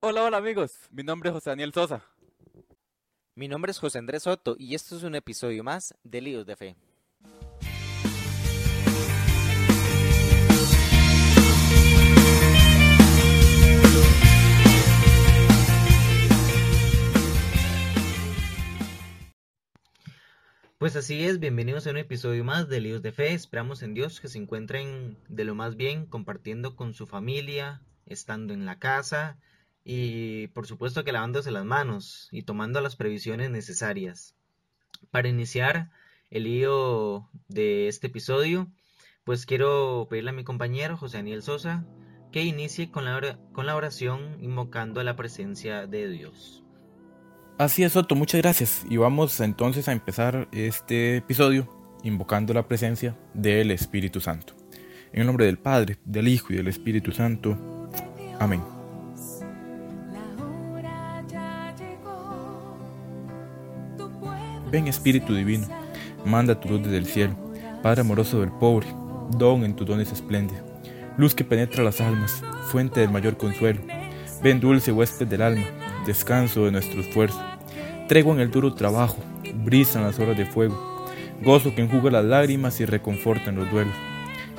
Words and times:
Hola, 0.00 0.22
hola 0.22 0.36
amigos, 0.36 0.78
mi 0.92 1.02
nombre 1.02 1.28
es 1.28 1.34
José 1.34 1.50
Daniel 1.50 1.72
Sosa. 1.72 2.04
Mi 3.34 3.48
nombre 3.48 3.72
es 3.72 3.80
José 3.80 3.98
Andrés 3.98 4.22
Soto 4.22 4.54
y 4.56 4.76
esto 4.76 4.96
es 4.96 5.02
un 5.02 5.16
episodio 5.16 5.64
más 5.64 5.92
de 6.04 6.20
Líos 6.20 6.46
de 6.46 6.54
Fe. 6.54 6.76
Pues 20.78 20.94
así 20.94 21.24
es, 21.24 21.40
bienvenidos 21.40 21.88
a 21.88 21.90
un 21.90 21.96
episodio 21.96 22.44
más 22.44 22.68
de 22.68 22.80
Líos 22.80 23.02
de 23.02 23.10
Fe. 23.10 23.32
Esperamos 23.32 23.82
en 23.82 23.94
Dios 23.94 24.20
que 24.20 24.28
se 24.28 24.38
encuentren 24.38 25.18
de 25.28 25.42
lo 25.42 25.56
más 25.56 25.74
bien 25.74 26.06
compartiendo 26.06 26.76
con 26.76 26.94
su 26.94 27.08
familia, 27.08 27.82
estando 28.06 28.54
en 28.54 28.64
la 28.64 28.78
casa 28.78 29.38
y 29.90 30.48
por 30.48 30.66
supuesto 30.66 31.02
que 31.02 31.12
lavándose 31.12 31.50
las 31.50 31.64
manos 31.64 32.28
y 32.30 32.42
tomando 32.42 32.82
las 32.82 32.94
previsiones 32.94 33.50
necesarias. 33.50 34.34
Para 35.10 35.30
iniciar 35.30 35.90
el 36.30 36.44
lío 36.44 37.26
de 37.48 37.88
este 37.88 38.08
episodio, 38.08 38.66
pues 39.24 39.46
quiero 39.46 40.06
pedirle 40.10 40.28
a 40.30 40.34
mi 40.34 40.44
compañero 40.44 40.98
José 40.98 41.16
Daniel 41.16 41.42
Sosa 41.42 41.86
que 42.32 42.44
inicie 42.44 42.90
con 42.90 43.06
la, 43.06 43.38
con 43.54 43.64
la 43.64 43.76
oración 43.76 44.36
invocando 44.42 45.00
a 45.00 45.04
la 45.04 45.16
presencia 45.16 45.86
de 45.86 46.10
Dios. 46.10 46.62
Así 47.56 47.82
es, 47.82 47.92
Soto, 47.92 48.14
muchas 48.14 48.42
gracias. 48.42 48.84
Y 48.90 48.98
vamos 48.98 49.40
entonces 49.40 49.88
a 49.88 49.92
empezar 49.92 50.48
este 50.52 51.16
episodio 51.16 51.66
invocando 52.02 52.52
la 52.52 52.68
presencia 52.68 53.16
del 53.32 53.70
Espíritu 53.70 54.20
Santo. 54.20 54.52
En 55.14 55.22
el 55.22 55.26
nombre 55.26 55.46
del 55.46 55.56
Padre, 55.58 55.96
del 56.04 56.28
Hijo 56.28 56.52
y 56.52 56.56
del 56.56 56.68
Espíritu 56.68 57.10
Santo. 57.10 57.88
Amén. 58.38 58.77
Ven 64.70 64.86
Espíritu 64.86 65.34
Divino, 65.34 65.66
manda 66.26 66.60
tu 66.60 66.68
luz 66.68 66.82
desde 66.82 66.98
el 66.98 67.06
cielo, 67.06 67.34
Padre 67.82 68.02
amoroso 68.02 68.40
del 68.40 68.50
pobre, 68.50 68.86
don 69.30 69.64
en 69.64 69.74
tus 69.74 69.86
dones 69.86 70.12
espléndido, 70.12 70.60
luz 71.16 71.34
que 71.34 71.42
penetra 71.44 71.82
las 71.82 72.02
almas, 72.02 72.42
fuente 72.66 73.00
del 73.00 73.10
mayor 73.10 73.38
consuelo. 73.38 73.80
Ven 74.42 74.60
dulce 74.60 74.92
huésped 74.92 75.26
del 75.26 75.40
alma, 75.40 75.64
descanso 76.06 76.66
de 76.66 76.72
nuestro 76.72 77.00
esfuerzo. 77.00 77.40
Tregua 78.08 78.34
en 78.34 78.40
el 78.40 78.50
duro 78.50 78.74
trabajo, 78.74 79.16
brisa 79.64 80.00
en 80.00 80.04
las 80.04 80.18
horas 80.18 80.36
de 80.36 80.44
fuego, 80.44 81.06
gozo 81.42 81.74
que 81.74 81.82
enjuga 81.82 82.10
las 82.10 82.24
lágrimas 82.24 82.78
y 82.80 82.84
reconforta 82.84 83.48
en 83.48 83.56
los 83.56 83.70
duelos. 83.70 83.94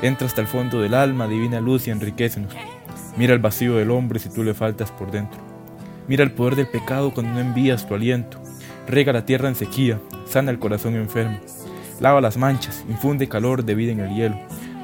Entra 0.02 0.26
hasta 0.26 0.42
el 0.42 0.48
fondo 0.48 0.82
del 0.82 0.96
alma, 0.96 1.28
divina 1.28 1.62
luz 1.62 1.88
y 1.88 1.92
enriquecenos. 1.92 2.54
Mira 3.16 3.34
el 3.34 3.40
vacío 3.40 3.76
del 3.76 3.92
hombre 3.92 4.20
si 4.20 4.30
tú 4.30 4.44
le 4.44 4.56
faltas 4.56 4.92
por 4.92 5.12
dentro. 5.12 5.40
Mira 6.08 6.24
el 6.24 6.32
poder 6.32 6.56
del 6.56 6.68
pecado 6.68 7.14
cuando 7.14 7.34
no 7.34 7.40
envías 7.40 7.88
tu 7.88 7.94
aliento. 7.94 8.39
Rega 8.90 9.14
la 9.14 9.24
tierra 9.24 9.48
en 9.48 9.54
sequía, 9.54 10.02
sana 10.26 10.50
el 10.50 10.58
corazón 10.58 10.96
enfermo. 10.96 11.40
Lava 12.00 12.22
las 12.22 12.38
manchas, 12.38 12.84
infunde 12.90 13.30
calor 13.30 13.64
de 13.64 13.76
vida 13.76 13.92
en 13.92 14.00
el 14.00 14.16
hielo. 14.16 14.36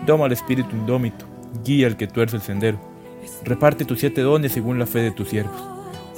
Doma 0.05 0.25
al 0.25 0.31
espíritu 0.31 0.75
indómito, 0.75 1.25
guía 1.63 1.87
al 1.87 1.97
que 1.97 2.05
tuerce 2.05 2.35
el 2.35 2.43
sendero. 2.43 2.79
Reparte 3.43 3.83
tus 3.83 3.99
siete 3.99 4.21
dones 4.21 4.51
según 4.51 4.77
la 4.77 4.85
fe 4.85 4.99
de 4.99 5.09
tus 5.09 5.29
siervos. 5.29 5.59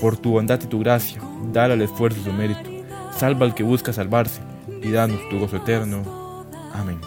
Por 0.01 0.17
tu 0.17 0.31
bondad 0.31 0.61
y 0.61 0.67
tu 0.67 0.79
gracia, 0.79 1.21
dale 1.53 1.75
al 1.75 1.81
esfuerzo 1.81 2.21
su 2.21 2.33
mérito. 2.33 2.69
Salva 3.13 3.45
al 3.45 3.55
que 3.55 3.63
busca 3.63 3.93
salvarse 3.93 4.41
y 4.83 4.91
danos 4.91 5.21
tu 5.29 5.39
gozo 5.39 5.55
eterno. 5.55 6.45
Amén. 6.73 6.99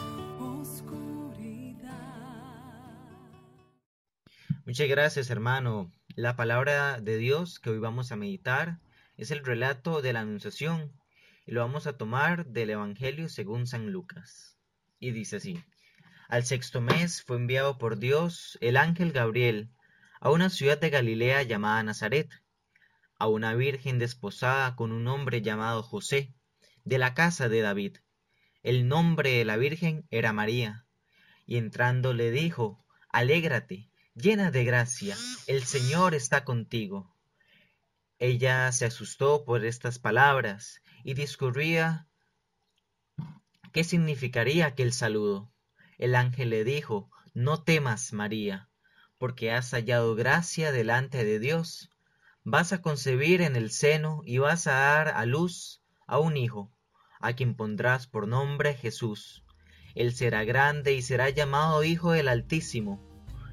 Muchas 4.65 4.89
gracias, 4.89 5.29
hermano. 5.29 5.93
La 6.17 6.37
palabra 6.37 7.03
de 7.03 7.19
Dios 7.19 7.61
que 7.61 7.69
hoy 7.69 7.79
vamos 7.79 8.13
a 8.13 8.17
meditar 8.17 8.79
es 9.21 9.31
el 9.31 9.45
relato 9.45 10.01
de 10.01 10.15
la 10.15 10.21
Anunciación 10.21 10.99
y 11.45 11.53
lo 11.53 11.61
vamos 11.61 11.87
a 11.87 11.99
tomar 11.99 12.47
del 12.47 12.71
Evangelio 12.71 13.29
según 13.29 13.67
San 13.67 13.93
Lucas. 13.93 14.57
Y 14.99 15.11
dice 15.11 15.37
así: 15.37 15.63
Al 16.29 16.47
sexto 16.47 16.81
mes 16.81 17.23
fue 17.23 17.37
enviado 17.37 17.77
por 17.77 17.99
Dios 17.99 18.57
el 18.63 18.79
ángel 18.79 19.13
Gabriel 19.13 19.69
a 20.21 20.31
una 20.31 20.49
ciudad 20.49 20.81
de 20.81 20.89
Galilea 20.89 21.43
llamada 21.43 21.83
Nazaret 21.83 22.31
a 23.19 23.29
una 23.29 23.55
virgen 23.55 23.99
desposada 23.99 24.75
con 24.75 24.91
un 24.91 25.07
hombre 25.07 25.43
llamado 25.43 25.83
José, 25.83 26.33
de 26.85 26.97
la 26.97 27.13
casa 27.13 27.51
de 27.51 27.61
David. 27.61 27.99
El 28.63 28.89
nombre 28.89 29.33
de 29.33 29.45
la 29.45 29.59
virgen 29.59 30.07
era 30.11 30.33
María. 30.33 30.87
Y 31.45 31.59
entrando 31.59 32.15
le 32.15 32.31
dijo, 32.31 32.87
Alégrate, 33.11 33.91
llena 34.15 34.51
de 34.51 34.65
gracia, 34.65 35.15
el 35.47 35.65
Señor 35.65 36.15
está 36.15 36.45
contigo. 36.45 37.10
Ella 38.21 38.71
se 38.71 38.85
asustó 38.85 39.45
por 39.45 39.65
estas 39.65 39.99
palabras 39.99 40.81
y 41.03 41.15
discurría 41.15 42.07
qué 43.73 43.83
significaría 43.83 44.67
aquel 44.67 44.93
saludo. 44.93 45.53
El 45.99 46.15
ángel 46.15 46.51
le 46.51 46.63
dijo, 46.63 47.11
No 47.35 47.65
temas, 47.65 48.13
María, 48.13 48.69
porque 49.19 49.51
has 49.51 49.73
hallado 49.73 50.15
gracia 50.15 50.71
delante 50.71 51.25
de 51.25 51.41
Dios 51.41 51.91
Vas 52.45 52.73
a 52.73 52.81
concebir 52.81 53.43
en 53.43 53.55
el 53.55 53.71
seno 53.71 54.23
y 54.25 54.39
vas 54.39 54.67
a 54.67 54.73
dar 54.73 55.09
a 55.09 55.27
luz 55.27 55.83
a 56.07 56.19
un 56.19 56.39
hijo, 56.39 56.73
a 57.21 57.35
quien 57.35 57.55
pondrás 57.55 58.07
por 58.07 58.27
nombre 58.27 58.75
Jesús. 58.75 59.45
Él 59.95 60.15
será 60.15 60.45
grande 60.45 60.95
y 60.95 61.03
será 61.03 61.29
llamado 61.29 61.85
Hijo 61.85 62.13
del 62.13 62.29
Altísimo, 62.29 62.99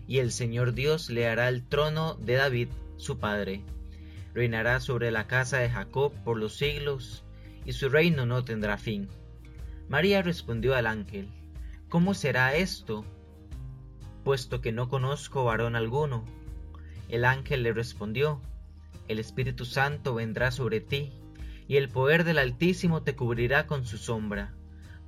y 0.07 0.19
el 0.19 0.31
Señor 0.31 0.73
Dios 0.73 1.09
le 1.09 1.27
hará 1.27 1.49
el 1.49 1.67
trono 1.67 2.15
de 2.15 2.35
David, 2.35 2.69
su 2.95 3.19
padre. 3.19 3.61
Reinará 4.37 4.79
sobre 4.79 5.09
la 5.09 5.25
casa 5.25 5.57
de 5.57 5.67
Jacob 5.67 6.13
por 6.23 6.37
los 6.37 6.57
siglos, 6.57 7.23
y 7.65 7.73
su 7.73 7.89
reino 7.89 8.27
no 8.27 8.43
tendrá 8.43 8.77
fin. 8.77 9.09
María 9.89 10.21
respondió 10.21 10.75
al 10.75 10.85
ángel, 10.85 11.27
¿Cómo 11.89 12.13
será 12.13 12.53
esto? 12.53 13.03
Puesto 14.23 14.61
que 14.61 14.71
no 14.71 14.89
conozco 14.89 15.43
varón 15.43 15.75
alguno. 15.75 16.23
El 17.09 17.25
ángel 17.25 17.63
le 17.63 17.73
respondió, 17.73 18.39
el 19.07 19.17
Espíritu 19.17 19.65
Santo 19.65 20.13
vendrá 20.13 20.51
sobre 20.51 20.81
ti, 20.81 21.13
y 21.67 21.77
el 21.77 21.89
poder 21.89 22.23
del 22.23 22.37
Altísimo 22.37 23.01
te 23.01 23.15
cubrirá 23.15 23.65
con 23.65 23.87
su 23.87 23.97
sombra. 23.97 24.53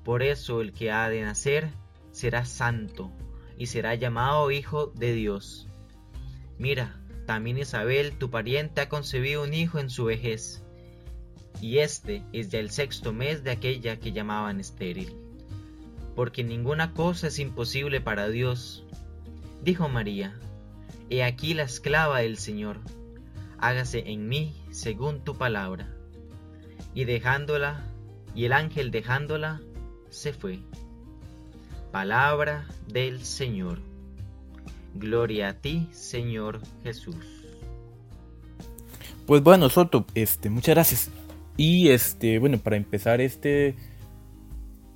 Por 0.03 0.23
eso 0.23 0.59
el 0.59 0.73
que 0.73 0.89
ha 0.89 1.07
de 1.07 1.21
nacer 1.21 1.69
será 2.11 2.45
santo, 2.45 3.11
y 3.59 3.67
será 3.67 3.93
llamado 3.93 4.49
Hijo 4.49 4.87
de 4.87 5.13
Dios. 5.13 5.67
Mira, 6.57 6.98
también 7.29 7.59
Isabel, 7.59 8.13
tu 8.17 8.31
pariente, 8.31 8.81
ha 8.81 8.89
concebido 8.89 9.43
un 9.43 9.53
hijo 9.53 9.77
en 9.77 9.91
su 9.91 10.05
vejez, 10.05 10.63
y 11.61 11.77
este 11.77 12.23
es 12.33 12.49
ya 12.49 12.57
el 12.57 12.71
sexto 12.71 13.13
mes 13.13 13.43
de 13.43 13.51
aquella 13.51 13.99
que 13.99 14.13
llamaban 14.13 14.59
estéril. 14.59 15.13
Porque 16.15 16.43
ninguna 16.43 16.95
cosa 16.95 17.27
es 17.27 17.37
imposible 17.37 18.01
para 18.01 18.29
Dios. 18.29 18.83
Dijo 19.63 19.87
María, 19.89 20.33
He 21.11 21.23
aquí 21.23 21.53
la 21.53 21.61
esclava 21.61 22.21
del 22.21 22.39
Señor 22.39 22.79
hágase 23.59 24.09
en 24.09 24.27
mí 24.27 24.55
según 24.71 25.23
tu 25.23 25.37
palabra. 25.37 25.87
Y 26.95 27.05
dejándola, 27.05 27.83
y 28.33 28.45
el 28.45 28.53
ángel 28.53 28.89
dejándola, 28.89 29.61
se 30.09 30.33
fue. 30.33 30.61
Palabra 31.91 32.65
del 32.87 33.23
Señor. 33.23 33.88
Gloria 34.95 35.49
a 35.49 35.53
ti, 35.53 35.87
Señor 35.91 36.59
Jesús. 36.83 37.15
Pues 39.25 39.43
bueno, 39.43 39.69
Soto, 39.69 40.05
este, 40.15 40.49
muchas 40.49 40.75
gracias. 40.75 41.11
Y 41.55 41.89
este, 41.89 42.39
bueno, 42.39 42.57
para 42.57 42.77
empezar 42.77 43.21
este, 43.21 43.75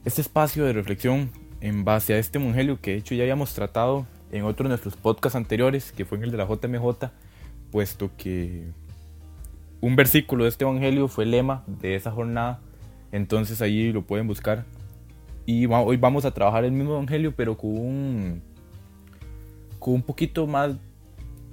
este 0.05 0.21
espacio 0.21 0.65
de 0.65 0.73
reflexión 0.73 1.29
en 1.61 1.85
base 1.85 2.13
a 2.13 2.17
este 2.17 2.39
evangelio 2.39 2.79
que 2.81 2.91
de 2.91 2.97
hecho 2.97 3.15
ya 3.15 3.23
habíamos 3.23 3.53
tratado 3.53 4.05
en 4.31 4.43
otro 4.43 4.63
de 4.63 4.69
nuestros 4.69 4.95
podcasts 4.95 5.35
anteriores, 5.35 5.91
que 5.91 6.05
fue 6.05 6.17
en 6.17 6.23
el 6.23 6.31
de 6.31 6.37
la 6.37 6.47
JMJ, 6.47 7.11
puesto 7.71 8.09
que 8.17 8.63
un 9.79 9.95
versículo 9.95 10.45
de 10.45 10.49
este 10.49 10.63
evangelio 10.63 11.07
fue 11.07 11.25
el 11.25 11.31
lema 11.31 11.63
de 11.67 11.95
esa 11.95 12.11
jornada, 12.11 12.59
entonces 13.11 13.61
ahí 13.61 13.91
lo 13.91 14.01
pueden 14.01 14.27
buscar. 14.27 14.65
Y 15.45 15.65
hoy 15.67 15.97
vamos 15.97 16.25
a 16.25 16.31
trabajar 16.31 16.63
el 16.63 16.71
mismo 16.71 16.93
evangelio, 16.93 17.33
pero 17.35 17.57
con 17.57 17.77
un, 17.77 18.41
con 19.83 19.95
un 19.95 20.01
poquito 20.01 20.47
más, 20.47 20.77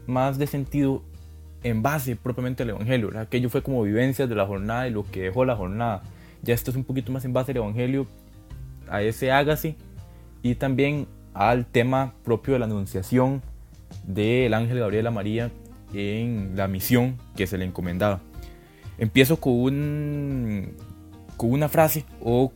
más 0.07 0.39
de 0.39 0.47
sentido 0.47 1.03
en 1.65 1.83
base 1.83 2.15
propiamente 2.15 2.63
al 2.63 2.71
evangelio. 2.71 3.11
Aquello 3.19 3.51
fue 3.51 3.61
como 3.61 3.83
vivencias 3.83 4.29
de 4.29 4.37
la 4.37 4.47
jornada 4.47 4.87
y 4.87 4.93
lo 4.93 5.03
que 5.03 5.23
dejó 5.23 5.45
la 5.45 5.57
jornada. 5.57 6.05
Ya 6.41 6.55
esto 6.55 6.71
es 6.71 6.77
un 6.77 6.85
poquito 6.85 7.11
más 7.11 7.25
en 7.25 7.33
base 7.33 7.51
al 7.51 7.57
evangelio, 7.57 8.07
a 8.89 9.03
ese 9.03 9.33
hágase 9.33 9.75
y 10.45 10.55
también 10.55 11.09
al 11.35 11.67
tema 11.67 12.15
propio 12.23 12.53
de 12.53 12.61
la 12.61 12.67
anunciación 12.67 13.43
del 14.07 14.55
ángel 14.55 14.79
Gabriel 14.79 15.09
a 15.09 15.11
María 15.11 15.51
en 15.93 16.53
la 16.55 16.69
misión 16.69 17.17
que 17.35 17.49
se 17.49 17.59
le 17.59 17.65
encomendaba. 17.65 18.21
Empiezo 18.97 19.41
con, 19.41 19.55
un, 19.55 20.77
con 21.37 21.51
una 21.51 21.69
frase 21.69 22.05
o 22.23 22.53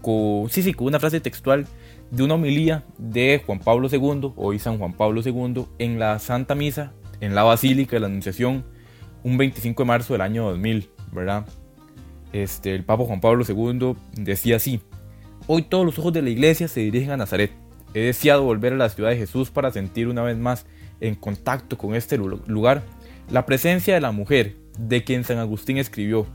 con, 0.00 0.48
sí, 0.48 0.62
sí, 0.62 0.72
con 0.72 0.86
una 0.86 0.98
frase 0.98 1.20
textual 1.20 1.66
de 2.12 2.22
una 2.22 2.34
homilía 2.34 2.84
de 2.98 3.42
Juan 3.44 3.58
Pablo 3.58 3.88
II, 3.90 4.32
hoy 4.36 4.58
San 4.58 4.76
Juan 4.76 4.92
Pablo 4.92 5.22
II, 5.24 5.64
en 5.78 5.98
la 5.98 6.18
Santa 6.18 6.54
Misa 6.54 6.92
en 7.22 7.34
la 7.34 7.42
Basílica 7.42 7.96
de 7.96 8.00
la 8.00 8.06
Anunciación 8.06 8.66
un 9.22 9.38
25 9.38 9.82
de 9.82 9.86
marzo 9.86 10.12
del 10.12 10.20
año 10.20 10.44
2000, 10.50 10.90
¿verdad? 11.10 11.46
Este, 12.34 12.74
el 12.74 12.84
Papa 12.84 13.04
Juan 13.04 13.22
Pablo 13.22 13.44
II 13.48 13.96
decía 14.12 14.56
así, 14.56 14.82
hoy 15.46 15.62
todos 15.62 15.86
los 15.86 15.98
ojos 15.98 16.12
de 16.12 16.20
la 16.20 16.28
iglesia 16.28 16.68
se 16.68 16.80
dirigen 16.80 17.12
a 17.12 17.16
Nazaret. 17.16 17.52
He 17.94 18.00
deseado 18.00 18.42
volver 18.42 18.74
a 18.74 18.76
la 18.76 18.90
ciudad 18.90 19.08
de 19.08 19.16
Jesús 19.16 19.50
para 19.50 19.70
sentir 19.70 20.08
una 20.08 20.22
vez 20.22 20.36
más 20.36 20.66
en 21.00 21.14
contacto 21.14 21.78
con 21.78 21.94
este 21.94 22.18
lugar 22.18 22.82
la 23.30 23.46
presencia 23.46 23.94
de 23.94 24.00
la 24.02 24.12
mujer 24.12 24.56
de 24.78 25.02
quien 25.02 25.24
San 25.24 25.38
Agustín 25.38 25.78
escribió. 25.78 26.26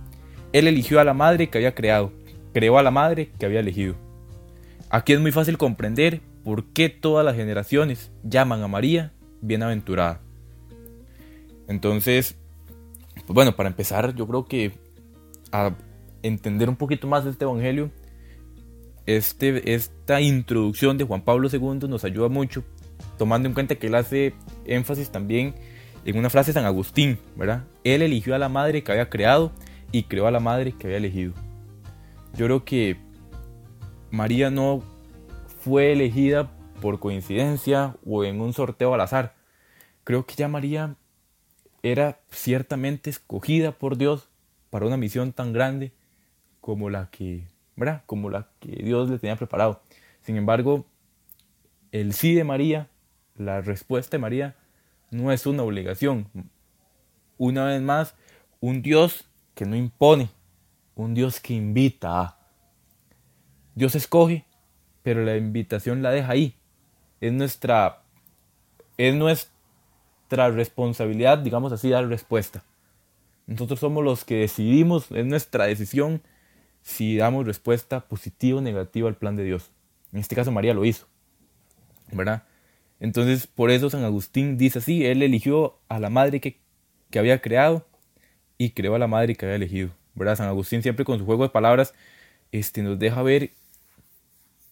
Él 0.54 0.68
eligió 0.68 1.00
a 1.00 1.04
la 1.04 1.14
madre 1.14 1.50
que 1.50 1.60
había 1.60 1.76
creado, 1.76 2.12
creó 2.52 2.80
a 2.80 2.84
la 2.84 2.90
madre 2.90 3.30
que 3.38 3.46
había 3.46 3.60
elegido. 3.60 4.07
Aquí 4.90 5.14
es 5.14 5.20
muy 5.20 5.32
fácil 5.32 5.58
comprender 5.58 6.22
por 6.44 6.66
qué 6.72 6.90
todas 6.90 7.26
las 7.26 7.36
generaciones 7.36 8.12
llaman 8.24 8.64
a 8.64 8.68
María 8.68 9.14
bienaventurada. 9.42 10.22
Entonces, 11.68 12.38
pues 13.14 13.34
bueno, 13.34 13.56
para 13.56 13.70
empezar, 13.70 14.16
yo 14.16 14.26
creo 14.28 14.46
que 14.46 14.72
a 15.52 15.76
entender 16.24 16.70
un 16.70 16.78
poquito 16.78 17.08
más 17.08 17.26
de 17.26 17.32
este 17.32 17.44
evangelio, 17.44 17.92
este, 19.06 19.74
esta 19.74 20.22
introducción 20.22 20.98
de 20.98 21.04
Juan 21.04 21.22
Pablo 21.22 21.50
II 21.52 21.88
nos 21.90 22.04
ayuda 22.06 22.30
mucho, 22.30 22.64
tomando 23.18 23.48
en 23.48 23.54
cuenta 23.54 23.76
que 23.76 23.88
él 23.88 23.96
hace 23.96 24.34
énfasis 24.66 25.10
también 25.10 25.56
en 26.06 26.18
una 26.18 26.30
frase 26.30 26.52
de 26.52 26.54
San 26.54 26.66
Agustín, 26.66 27.20
¿verdad? 27.36 27.66
Él 27.84 28.02
eligió 28.02 28.36
a 28.36 28.40
la 28.40 28.48
madre 28.48 28.84
que 28.84 28.92
había 28.94 29.10
creado 29.10 29.52
y 29.92 30.04
creó 30.04 30.28
a 30.28 30.32
la 30.32 30.40
madre 30.40 30.72
que 30.72 30.88
había 30.88 30.98
elegido. 30.98 31.34
Yo 32.36 32.46
creo 32.46 32.64
que 32.64 33.07
María 34.12 34.50
no 34.50 34.84
fue 35.62 35.92
elegida 35.92 36.50
por 36.82 37.00
coincidencia 37.00 37.96
o 38.06 38.24
en 38.24 38.40
un 38.42 38.54
sorteo 38.54 38.94
al 38.94 39.02
azar. 39.02 39.36
Creo 40.04 40.26
que 40.26 40.36
ya 40.36 40.48
María 40.48 40.96
era 41.84 42.20
ciertamente 42.32 43.10
escogida 43.10 43.72
por 43.72 43.98
Dios 43.98 44.30
para 44.70 44.86
una 44.86 44.98
misión 44.98 45.34
tan 45.34 45.54
grande 45.54 45.92
como 46.62 46.90
la 46.90 47.10
que, 47.10 47.48
¿verdad? 47.76 48.04
Como 48.06 48.30
la 48.30 48.50
que 48.60 48.72
Dios 48.84 49.10
le 49.10 49.20
tenía 49.20 49.36
preparado. 49.36 49.82
Sin 50.22 50.38
embargo, 50.38 50.86
el 51.92 52.14
sí 52.14 52.34
de 52.34 52.44
María, 52.44 52.90
la 53.36 53.62
respuesta 53.62 54.18
de 54.18 54.22
María, 54.22 54.56
no 55.12 55.32
es 55.32 55.46
una 55.46 55.64
obligación. 55.64 56.28
Una 57.38 57.66
vez 57.66 57.82
más, 57.82 58.16
un 58.60 58.82
Dios 58.82 59.30
que 59.56 59.66
no 59.66 59.76
impone, 59.76 60.30
un 60.96 61.14
Dios 61.14 61.40
que 61.40 61.54
invita 61.54 62.22
a. 62.22 62.37
Dios 63.78 63.94
escoge, 63.94 64.44
pero 65.04 65.24
la 65.24 65.38
invitación 65.38 66.02
la 66.02 66.10
deja 66.10 66.32
ahí. 66.32 66.56
Es 67.22 67.32
nuestra, 67.32 68.02
es 68.98 69.14
nuestra 69.14 70.50
responsabilidad, 70.50 71.38
digamos 71.38 71.72
así, 71.72 71.92
dar 71.92 72.08
respuesta. 72.08 72.64
Nosotros 73.46 73.80
somos 73.80 74.04
los 74.04 74.26
que 74.26 74.38
decidimos, 74.38 75.12
es 75.12 75.28
nuestra 75.28 75.66
decisión 75.66 76.24
si 76.82 77.18
damos 77.18 77.46
respuesta 77.46 78.00
positiva 78.00 78.58
o 78.58 78.62
negativa 78.62 79.10
al 79.10 79.16
plan 79.16 79.36
de 79.36 79.44
Dios. 79.44 79.70
En 80.12 80.22
este 80.22 80.36
caso 80.36 80.52
María 80.52 80.74
lo 80.74 80.84
hizo, 80.84 81.06
¿verdad? 82.12 82.46
Entonces 83.00 83.46
por 83.46 83.70
eso 83.70 83.92
San 83.92 84.04
Agustín 84.04 84.58
dice 84.58 84.80
así, 84.80 85.06
él 85.06 85.22
eligió 85.22 85.78
a 85.88 86.00
la 86.00 86.10
madre 86.10 86.42
que, 86.42 86.58
que 87.12 87.20
había 87.20 87.42
creado 87.42 87.86
y 88.58 88.72
creó 88.72 88.96
a 88.96 89.00
la 89.00 89.08
madre 89.08 89.36
que 89.36 89.46
había 89.46 89.58
elegido, 89.58 89.92
¿verdad? 90.16 90.36
San 90.36 90.48
Agustín 90.48 90.82
siempre 90.82 91.06
con 91.06 91.20
su 91.20 91.26
juego 91.26 91.44
de 91.44 91.50
palabras 91.50 91.94
este, 92.52 92.82
nos 92.82 92.98
deja 92.98 93.22
ver 93.22 93.52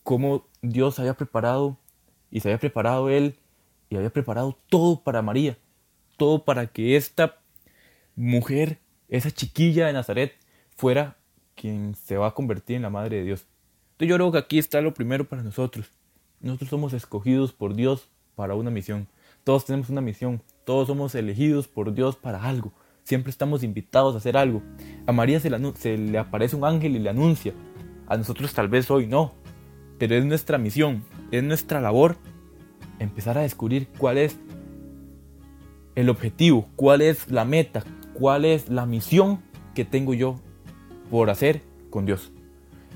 cómo 0.06 0.46
Dios 0.62 1.00
había 1.00 1.16
preparado 1.16 1.78
y 2.30 2.40
se 2.40 2.48
había 2.50 2.60
preparado 2.60 3.10
él 3.10 3.40
y 3.90 3.98
había 3.98 4.12
preparado 4.12 4.58
todo 4.70 5.04
para 5.04 5.24
María, 5.24 5.58
todo 6.16 6.46
para 6.46 6.68
que 6.68 6.96
esta 6.96 7.40
mujer, 8.16 8.80
esa 9.10 9.32
chiquilla 9.32 9.88
de 9.88 9.94
Nazaret, 9.94 10.34
fuera 10.78 11.18
quien 11.56 11.96
se 11.96 12.18
va 12.18 12.28
a 12.28 12.34
convertir 12.36 12.76
en 12.76 12.84
la 12.84 12.92
madre 12.92 13.18
de 13.18 13.24
Dios. 13.24 13.48
Entonces 13.94 14.10
yo 14.10 14.16
creo 14.16 14.32
que 14.32 14.38
aquí 14.38 14.60
está 14.60 14.80
lo 14.80 14.94
primero 14.94 15.28
para 15.28 15.42
nosotros. 15.42 15.90
Nosotros 16.40 16.70
somos 16.70 16.94
escogidos 16.94 17.52
por 17.52 17.74
Dios 17.74 18.08
para 18.36 18.54
una 18.54 18.70
misión. 18.70 19.08
Todos 19.44 19.66
tenemos 19.66 19.90
una 19.90 20.02
misión. 20.02 20.44
Todos 20.66 20.88
somos 20.88 21.16
elegidos 21.16 21.68
por 21.68 21.96
Dios 21.96 22.16
para 22.16 22.44
algo. 22.44 22.72
Siempre 23.04 23.32
estamos 23.32 23.64
invitados 23.64 24.14
a 24.14 24.20
hacer 24.20 24.38
algo. 24.38 24.62
A 25.08 25.12
María 25.12 25.40
se 25.40 25.50
le, 25.50 25.76
se 25.78 25.98
le 25.98 26.20
aparece 26.20 26.56
un 26.56 26.64
ángel 26.64 26.96
y 26.96 27.00
le 27.00 27.10
anuncia. 27.10 27.54
A 28.08 28.18
nosotros 28.18 28.54
tal 28.54 28.68
vez 28.68 28.92
hoy 28.92 29.08
no 29.08 29.45
pero 29.98 30.16
es 30.16 30.26
nuestra 30.26 30.58
misión, 30.58 31.04
es 31.32 31.44
nuestra 31.44 31.82
labor 31.82 32.18
empezar 33.00 33.38
a 33.38 33.42
descubrir 33.42 33.88
cuál 33.98 34.18
es 34.18 34.38
el 35.96 36.10
objetivo, 36.10 36.68
cuál 36.76 37.02
es 37.02 37.30
la 37.30 37.46
meta, 37.46 37.84
cuál 38.14 38.46
es 38.46 38.70
la 38.70 38.86
misión 38.86 39.40
que 39.74 39.86
tengo 39.86 40.14
yo 40.14 40.40
por 41.10 41.30
hacer 41.30 41.62
con 41.90 42.06
Dios. 42.06 42.32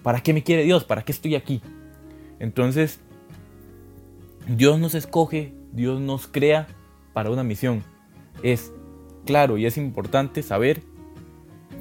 ¿Para 0.04 0.22
qué 0.22 0.34
me 0.34 0.44
quiere 0.44 0.63
Dios? 0.63 0.84
¿Para 0.84 1.04
qué 1.04 1.12
estoy 1.12 1.36
aquí? 1.36 1.62
Entonces, 2.40 3.00
Dios 4.48 4.80
nos 4.80 4.96
escoge, 4.96 5.54
Dios 5.74 6.00
nos 6.00 6.28
crea 6.28 6.68
para 7.13 7.30
una 7.30 7.44
misión. 7.44 7.84
Es 8.44 8.72
claro 9.25 9.57
y 9.57 9.66
es 9.66 9.78
importante 9.78 10.42
saber 10.42 10.81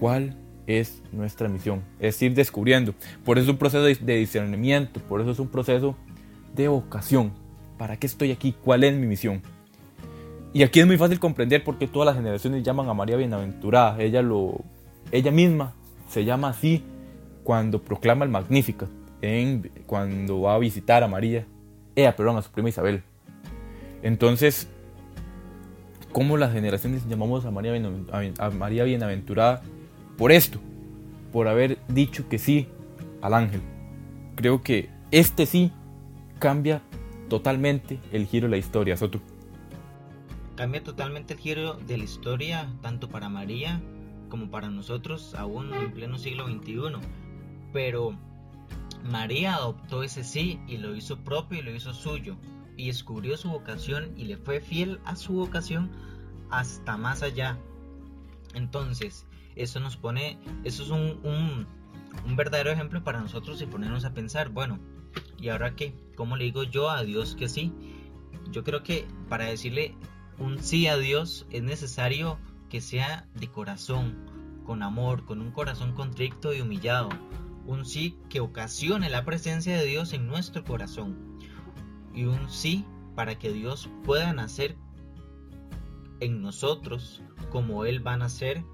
cuál 0.01 0.37
es 0.69 1.03
nuestra 1.13 1.49
misión, 1.49 1.83
es 1.99 2.21
ir 2.21 2.35
descubriendo. 2.35 2.95
Por 3.25 3.39
eso 3.39 3.47
es 3.47 3.51
un 3.51 3.57
proceso 3.57 3.83
de 3.83 4.17
discernimiento, 4.17 5.01
por 5.01 5.23
eso 5.23 5.31
es 5.31 5.39
un 5.39 5.49
proceso 5.49 5.97
de 6.55 6.69
vocación. 6.69 7.33
¿Para 7.79 7.97
qué 7.97 8.07
estoy 8.07 8.33
aquí? 8.33 8.55
¿Cuál 8.63 8.85
es 8.85 8.95
mi 8.95 9.07
misión? 9.07 9.41
Y 10.53 10.63
aquí 10.63 10.81
es 10.81 10.87
muy 10.87 10.99
fácil 10.99 11.19
comprender 11.19 11.65
por 11.65 11.79
qué 11.79 11.87
todas 11.87 12.07
las 12.07 12.17
generaciones 12.17 12.63
llaman 12.63 12.87
a 12.89 12.95
María 12.95 13.17
bienaventurada. 13.17 13.99
Ella, 13.99 14.21
lo, 14.21 14.61
ella 15.11 15.31
misma 15.31 15.73
se 16.09 16.27
llama 16.27 16.51
así 16.51 16.85
cuando 17.45 17.83
proclama 17.83 18.27
el 18.27 18.31
Magnífico, 18.31 18.89
en, 19.23 19.71
cuando 19.87 20.43
va 20.43 20.55
a 20.55 20.59
visitar 20.59 21.03
a 21.03 21.09
María, 21.09 21.47
ella, 21.97 22.15
perdón, 22.15 22.37
a 22.37 22.43
su 22.43 22.51
prima 22.51 22.69
Isabel. 22.69 23.03
Entonces, 24.03 24.69
¿cómo 26.13 26.37
las 26.37 26.53
generaciones 26.53 27.09
llamamos 27.09 27.47
a 27.47 27.51
María, 27.51 27.73
a 28.39 28.51
María 28.51 28.85
bienaventurada? 28.85 29.63
Por 30.19 30.33
esto, 30.33 30.59
por 31.33 31.49
haber 31.49 31.79
dicho 31.87 32.29
que 32.29 32.39
sí 32.39 32.67
al 33.23 33.35
ángel. 33.35 33.63
Creo 34.35 34.63
que 34.63 34.91
este 35.13 35.47
sí 35.47 35.73
cambia 36.41 36.83
totalmente 37.29 38.01
el 38.13 38.27
giro 38.27 38.47
de 38.47 38.51
la 38.51 38.57
historia, 38.57 38.97
Soto. 38.97 39.21
Cambia 40.57 40.83
totalmente 40.83 41.35
el 41.35 41.41
giro 41.41 41.75
de 41.75 41.97
la 41.99 42.05
historia, 42.05 42.69
tanto 42.83 43.09
para 43.09 43.29
María 43.29 43.81
como 44.29 44.51
para 44.51 44.69
nosotros, 44.69 45.35
aún 45.37 45.73
en 45.73 45.93
pleno 45.93 46.19
siglo 46.19 46.47
XXI. 46.47 46.99
Pero 47.73 48.19
María 49.05 49.55
adoptó 49.55 50.03
ese 50.03 50.25
sí 50.25 50.59
y 50.67 50.79
lo 50.79 50.97
hizo 50.97 51.19
propio 51.19 51.61
y 51.61 51.63
lo 51.63 51.75
hizo 51.75 51.95
suyo. 51.95 52.37
Y 52.77 52.89
descubrió 52.89 53.37
su 53.37 53.49
vocación 53.49 54.13
y 54.17 54.25
le 54.25 54.37
fue 54.37 54.61
fiel 54.61 55.01
a 55.05 55.15
su 55.15 55.33
vocación 55.33 55.91
hasta 56.51 56.97
más 56.97 57.23
allá. 57.23 57.57
Entonces, 58.55 59.27
eso 59.59 59.81
nos 59.81 59.97
pone, 59.97 60.39
eso 60.65 60.83
es 60.83 60.91
un, 60.91 61.67
verdadero 62.37 62.71
ejemplo 62.71 63.03
para 63.03 63.21
nosotros 63.21 63.61
y 63.61 63.67
ponernos 63.67 64.05
a 64.05 64.15
pensar, 64.15 64.51
bueno, 64.51 64.79
¿y 65.39 65.49
ahora 65.49 65.75
qué? 65.75 65.95
¿Cómo 66.15 66.37
le 66.37 66.45
digo 66.45 66.63
yo 66.63 66.91
a 66.91 67.03
Dios 67.03 67.35
que 67.35 67.49
sí? 67.49 67.73
Yo 68.51 68.65
creo 68.65 68.83
que 68.83 69.07
para 69.29 69.47
decirle 69.47 69.95
un 70.39 70.63
sí 70.63 70.87
a 70.87 70.97
Dios 70.97 71.47
es 71.51 71.63
necesario 71.63 72.39
que 72.69 72.81
sea 72.81 73.27
de 73.35 73.49
corazón, 73.49 74.17
con 74.65 74.83
amor, 74.83 75.25
con 75.25 75.41
un 75.41 75.51
corazón 75.51 75.93
contrito 75.93 76.55
y 76.55 76.61
humillado. 76.61 77.09
Un 77.67 77.85
sí 77.85 78.17
que 78.29 78.41
ocasione 78.41 79.11
la 79.11 79.25
presencia 79.25 79.77
de 79.77 79.85
Dios 79.85 80.13
en 80.13 80.27
nuestro 80.27 80.65
corazón. 80.65 81.39
Y 82.15 82.25
un 82.25 82.51
sí 82.51 82.85
para 83.15 83.39
que 83.39 83.53
Dios 83.53 83.91
pueda 84.05 84.33
nacer 84.33 84.77
en 86.21 86.41
nosotros 86.41 87.23
como 87.51 87.85
Él 87.85 88.07
va 88.07 88.15
a 88.15 88.19
nacer 88.19 88.65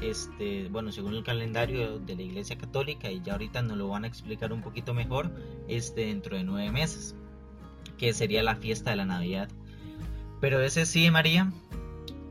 este, 0.00 0.68
bueno, 0.68 0.92
según 0.92 1.14
el 1.14 1.24
calendario 1.24 1.98
de 1.98 2.16
la 2.16 2.22
Iglesia 2.22 2.56
Católica, 2.56 3.10
y 3.10 3.22
ya 3.22 3.32
ahorita 3.32 3.62
nos 3.62 3.76
lo 3.76 3.88
van 3.88 4.04
a 4.04 4.06
explicar 4.06 4.52
un 4.52 4.62
poquito 4.62 4.94
mejor, 4.94 5.30
este, 5.68 6.06
dentro 6.06 6.36
de 6.36 6.44
nueve 6.44 6.70
meses, 6.70 7.14
que 7.98 8.12
sería 8.12 8.42
la 8.42 8.56
fiesta 8.56 8.90
de 8.90 8.96
la 8.96 9.06
Navidad. 9.06 9.48
Pero 10.40 10.60
ese 10.60 10.86
sí, 10.86 11.10
María, 11.10 11.52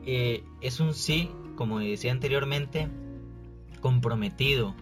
eh, 0.05 0.43
es 0.61 0.79
un 0.79 0.93
sí, 0.93 1.29
como 1.55 1.79
decía 1.79 2.11
anteriormente, 2.11 2.87
comprometido, 3.79 4.75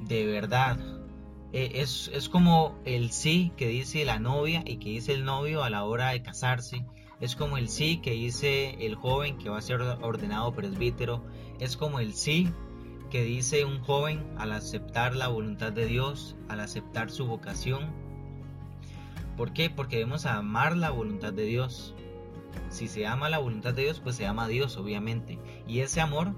de 0.00 0.26
verdad. 0.26 0.78
Eh, 1.52 1.72
es, 1.76 2.10
es 2.12 2.28
como 2.28 2.78
el 2.84 3.10
sí 3.10 3.52
que 3.56 3.68
dice 3.68 4.04
la 4.04 4.18
novia 4.18 4.62
y 4.66 4.76
que 4.76 4.90
dice 4.90 5.14
el 5.14 5.24
novio 5.24 5.62
a 5.64 5.70
la 5.70 5.84
hora 5.84 6.10
de 6.10 6.22
casarse. 6.22 6.84
Es 7.20 7.34
como 7.34 7.56
el 7.58 7.68
sí 7.68 7.98
que 7.98 8.12
dice 8.12 8.76
el 8.86 8.94
joven 8.94 9.38
que 9.38 9.48
va 9.48 9.58
a 9.58 9.62
ser 9.62 9.80
ordenado 9.80 10.54
presbítero 10.54 11.24
es 11.58 11.76
como 11.76 11.98
el 11.98 12.14
sí 12.14 12.52
que 13.10 13.22
dice 13.22 13.64
un 13.64 13.80
joven 13.80 14.24
al 14.36 14.52
aceptar 14.52 15.16
la 15.16 15.28
voluntad 15.28 15.72
de 15.72 15.86
Dios, 15.86 16.36
al 16.48 16.60
aceptar 16.60 17.10
su 17.10 17.26
vocación. 17.26 17.90
¿Por 19.36 19.52
qué? 19.52 19.70
Porque 19.70 19.96
debemos 19.96 20.26
amar 20.26 20.76
la 20.76 20.90
voluntad 20.90 21.32
de 21.32 21.44
Dios. 21.44 21.94
Si 22.68 22.86
se 22.86 23.06
ama 23.06 23.30
la 23.30 23.38
voluntad 23.38 23.72
de 23.72 23.82
Dios, 23.82 24.00
pues 24.00 24.16
se 24.16 24.26
ama 24.26 24.44
a 24.44 24.48
Dios, 24.48 24.76
obviamente. 24.76 25.38
Y 25.66 25.80
ese 25.80 26.00
amor, 26.00 26.34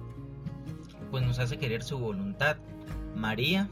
pues 1.11 1.25
nos 1.27 1.39
hace 1.39 1.59
querer 1.59 1.83
su 1.83 1.99
voluntad. 1.99 2.59
María, 3.17 3.69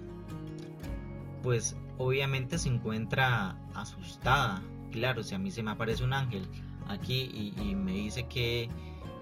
pues 1.42 1.76
obviamente 1.98 2.58
se 2.58 2.68
encuentra 2.68 3.58
asustada. 3.74 4.62
Claro, 4.90 5.22
si 5.22 5.34
a 5.34 5.38
mí 5.38 5.50
se 5.50 5.62
me 5.62 5.70
aparece 5.70 6.02
un 6.02 6.14
ángel 6.14 6.48
aquí 6.88 7.54
y, 7.57 7.75
me 7.75 7.92
dice 7.92 8.26
que, 8.26 8.68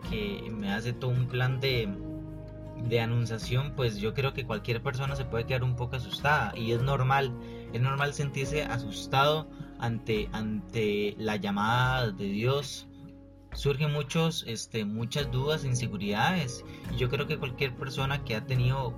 que 0.09 0.51
me 0.51 0.73
hace 0.73 0.93
todo 0.93 1.11
un 1.11 1.27
plan 1.27 1.61
de, 1.61 1.89
de 2.89 3.01
anunciación, 3.01 3.73
pues 3.75 3.99
yo 3.99 4.15
creo 4.15 4.33
que 4.33 4.45
cualquier 4.45 4.83
persona 4.83 5.17
se 5.17 5.25
puede 5.25 5.47
quedar 5.47 5.65
un 5.65 5.77
poco 5.77 5.97
asustada 5.97 6.53
y 6.57 6.73
es 6.73 6.83
normal, 6.83 7.33
es 7.73 7.81
normal 7.81 8.15
sentirse 8.15 8.63
asustado 8.63 9.49
ante, 9.79 10.29
ante 10.33 11.15
la 11.19 11.37
llamada 11.37 12.11
de 12.11 12.27
Dios. 12.27 12.89
Surgen 13.53 13.93
muchos, 13.93 14.45
este, 14.47 14.85
muchas 14.85 15.31
dudas, 15.31 15.65
inseguridades. 15.65 16.65
Y 16.93 16.97
yo 16.97 17.09
creo 17.09 17.27
que 17.27 17.39
cualquier 17.39 17.75
persona 17.75 18.23
que 18.23 18.37
ha 18.37 18.45
tenido 18.45 18.95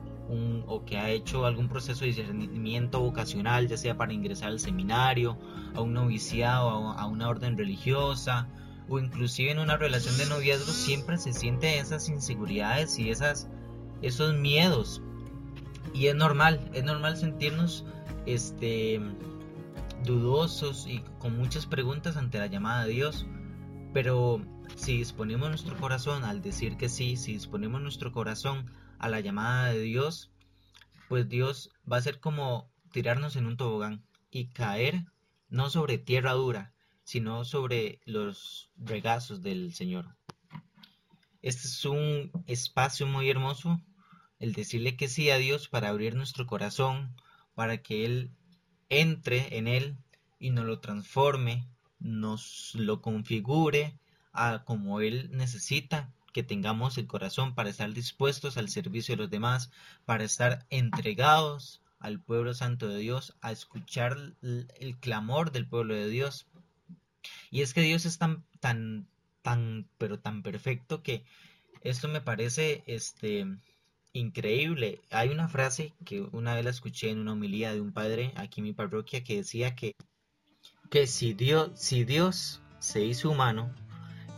o 0.66 0.84
que 0.84 0.98
ha 0.98 1.10
hecho 1.10 1.46
algún 1.46 1.68
proceso 1.68 2.00
de 2.00 2.08
discernimiento 2.08 3.00
vocacional, 3.00 3.66
ya 3.66 3.76
sea 3.76 3.96
para 3.96 4.12
ingresar 4.12 4.48
al 4.48 4.60
seminario, 4.60 5.38
a 5.74 5.80
un 5.80 5.94
noviciado, 5.94 6.68
a 6.68 7.06
una 7.06 7.28
orden 7.28 7.56
religiosa, 7.56 8.48
o 8.88 8.98
inclusive 8.98 9.50
en 9.50 9.58
una 9.58 9.76
relación 9.76 10.16
de 10.18 10.26
noviazgo, 10.26 10.72
siempre 10.72 11.18
se 11.18 11.32
siente 11.32 11.78
esas 11.78 12.08
inseguridades 12.08 12.98
y 12.98 13.10
esas 13.10 13.48
esos 14.02 14.34
miedos. 14.34 15.02
Y 15.94 16.06
es 16.06 16.14
normal, 16.14 16.70
es 16.74 16.84
normal 16.84 17.16
sentirnos 17.16 17.84
este 18.26 19.00
dudosos 20.04 20.86
y 20.86 21.02
con 21.18 21.36
muchas 21.36 21.66
preguntas 21.66 22.16
ante 22.16 22.38
la 22.38 22.46
llamada 22.46 22.84
de 22.84 22.92
Dios. 22.92 23.26
Pero 23.92 24.40
si 24.76 24.98
disponemos 24.98 25.48
nuestro 25.48 25.76
corazón 25.76 26.24
al 26.24 26.42
decir 26.42 26.76
que 26.76 26.88
sí, 26.88 27.16
si 27.16 27.32
disponemos 27.32 27.80
nuestro 27.80 28.12
corazón 28.12 28.70
a 28.98 29.08
la 29.08 29.20
llamada 29.20 29.72
de 29.72 29.80
Dios, 29.80 30.30
pues 31.08 31.28
Dios 31.28 31.70
va 31.90 31.96
a 31.96 32.02
ser 32.02 32.20
como 32.20 32.70
tirarnos 32.92 33.36
en 33.36 33.46
un 33.46 33.56
tobogán 33.56 34.04
y 34.30 34.48
caer 34.48 35.04
no 35.48 35.70
sobre 35.70 35.98
tierra 35.98 36.32
dura, 36.32 36.74
sino 37.04 37.44
sobre 37.44 38.00
los 38.04 38.70
regazos 38.76 39.42
del 39.42 39.74
Señor. 39.74 40.16
Este 41.40 41.66
es 41.66 41.84
un 41.84 42.30
espacio 42.46 43.06
muy 43.06 43.30
hermoso, 43.30 43.80
el 44.38 44.52
decirle 44.52 44.96
que 44.96 45.08
sí 45.08 45.30
a 45.30 45.38
Dios 45.38 45.68
para 45.68 45.88
abrir 45.88 46.14
nuestro 46.14 46.46
corazón, 46.46 47.14
para 47.54 47.82
que 47.82 48.04
Él 48.04 48.30
entre 48.88 49.56
en 49.56 49.68
Él 49.68 49.96
y 50.38 50.50
nos 50.50 50.64
lo 50.64 50.80
transforme, 50.80 51.66
nos 51.98 52.74
lo 52.74 53.00
configure 53.00 53.98
a 54.32 54.64
como 54.64 55.00
Él 55.00 55.30
necesita 55.32 56.12
que 56.38 56.44
tengamos 56.44 56.98
el 56.98 57.08
corazón 57.08 57.56
para 57.56 57.68
estar 57.68 57.92
dispuestos 57.92 58.58
al 58.58 58.68
servicio 58.68 59.16
de 59.16 59.22
los 59.22 59.30
demás, 59.30 59.72
para 60.04 60.22
estar 60.22 60.66
entregados 60.70 61.82
al 61.98 62.20
pueblo 62.20 62.54
santo 62.54 62.86
de 62.86 62.98
Dios, 62.98 63.36
a 63.40 63.50
escuchar 63.50 64.16
el 64.40 64.96
clamor 65.00 65.50
del 65.50 65.66
pueblo 65.66 65.94
de 65.94 66.08
Dios. 66.08 66.46
Y 67.50 67.62
es 67.62 67.74
que 67.74 67.80
Dios 67.80 68.06
es 68.06 68.18
tan, 68.18 68.44
tan 68.60 69.08
tan, 69.42 69.88
pero 69.98 70.20
tan 70.20 70.44
perfecto 70.44 71.02
que 71.02 71.24
esto 71.80 72.06
me 72.06 72.20
parece 72.20 72.84
este, 72.86 73.46
increíble. 74.12 75.00
Hay 75.10 75.30
una 75.30 75.48
frase 75.48 75.92
que 76.04 76.20
una 76.20 76.54
vez 76.54 76.64
la 76.64 76.70
escuché 76.70 77.10
en 77.10 77.18
una 77.18 77.32
homilía 77.32 77.72
de 77.72 77.80
un 77.80 77.92
padre 77.92 78.32
aquí 78.36 78.60
en 78.60 78.66
mi 78.66 78.72
parroquia 78.74 79.24
que 79.24 79.38
decía 79.38 79.74
que, 79.74 79.96
que 80.88 81.08
si, 81.08 81.34
Dios, 81.34 81.72
si 81.74 82.04
Dios 82.04 82.62
se 82.78 83.04
hizo 83.04 83.28
humano, 83.28 83.74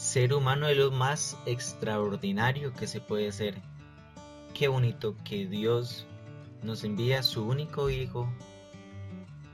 ser 0.00 0.32
humano 0.32 0.66
es 0.66 0.78
lo 0.78 0.90
más 0.90 1.36
extraordinario 1.44 2.72
que 2.72 2.86
se 2.86 3.02
puede 3.02 3.30
ser. 3.32 3.60
Qué 4.54 4.66
bonito 4.66 5.14
que 5.24 5.46
Dios 5.46 6.06
nos 6.62 6.84
envía 6.84 7.18
a 7.18 7.22
su 7.22 7.46
único 7.46 7.90
hijo, 7.90 8.26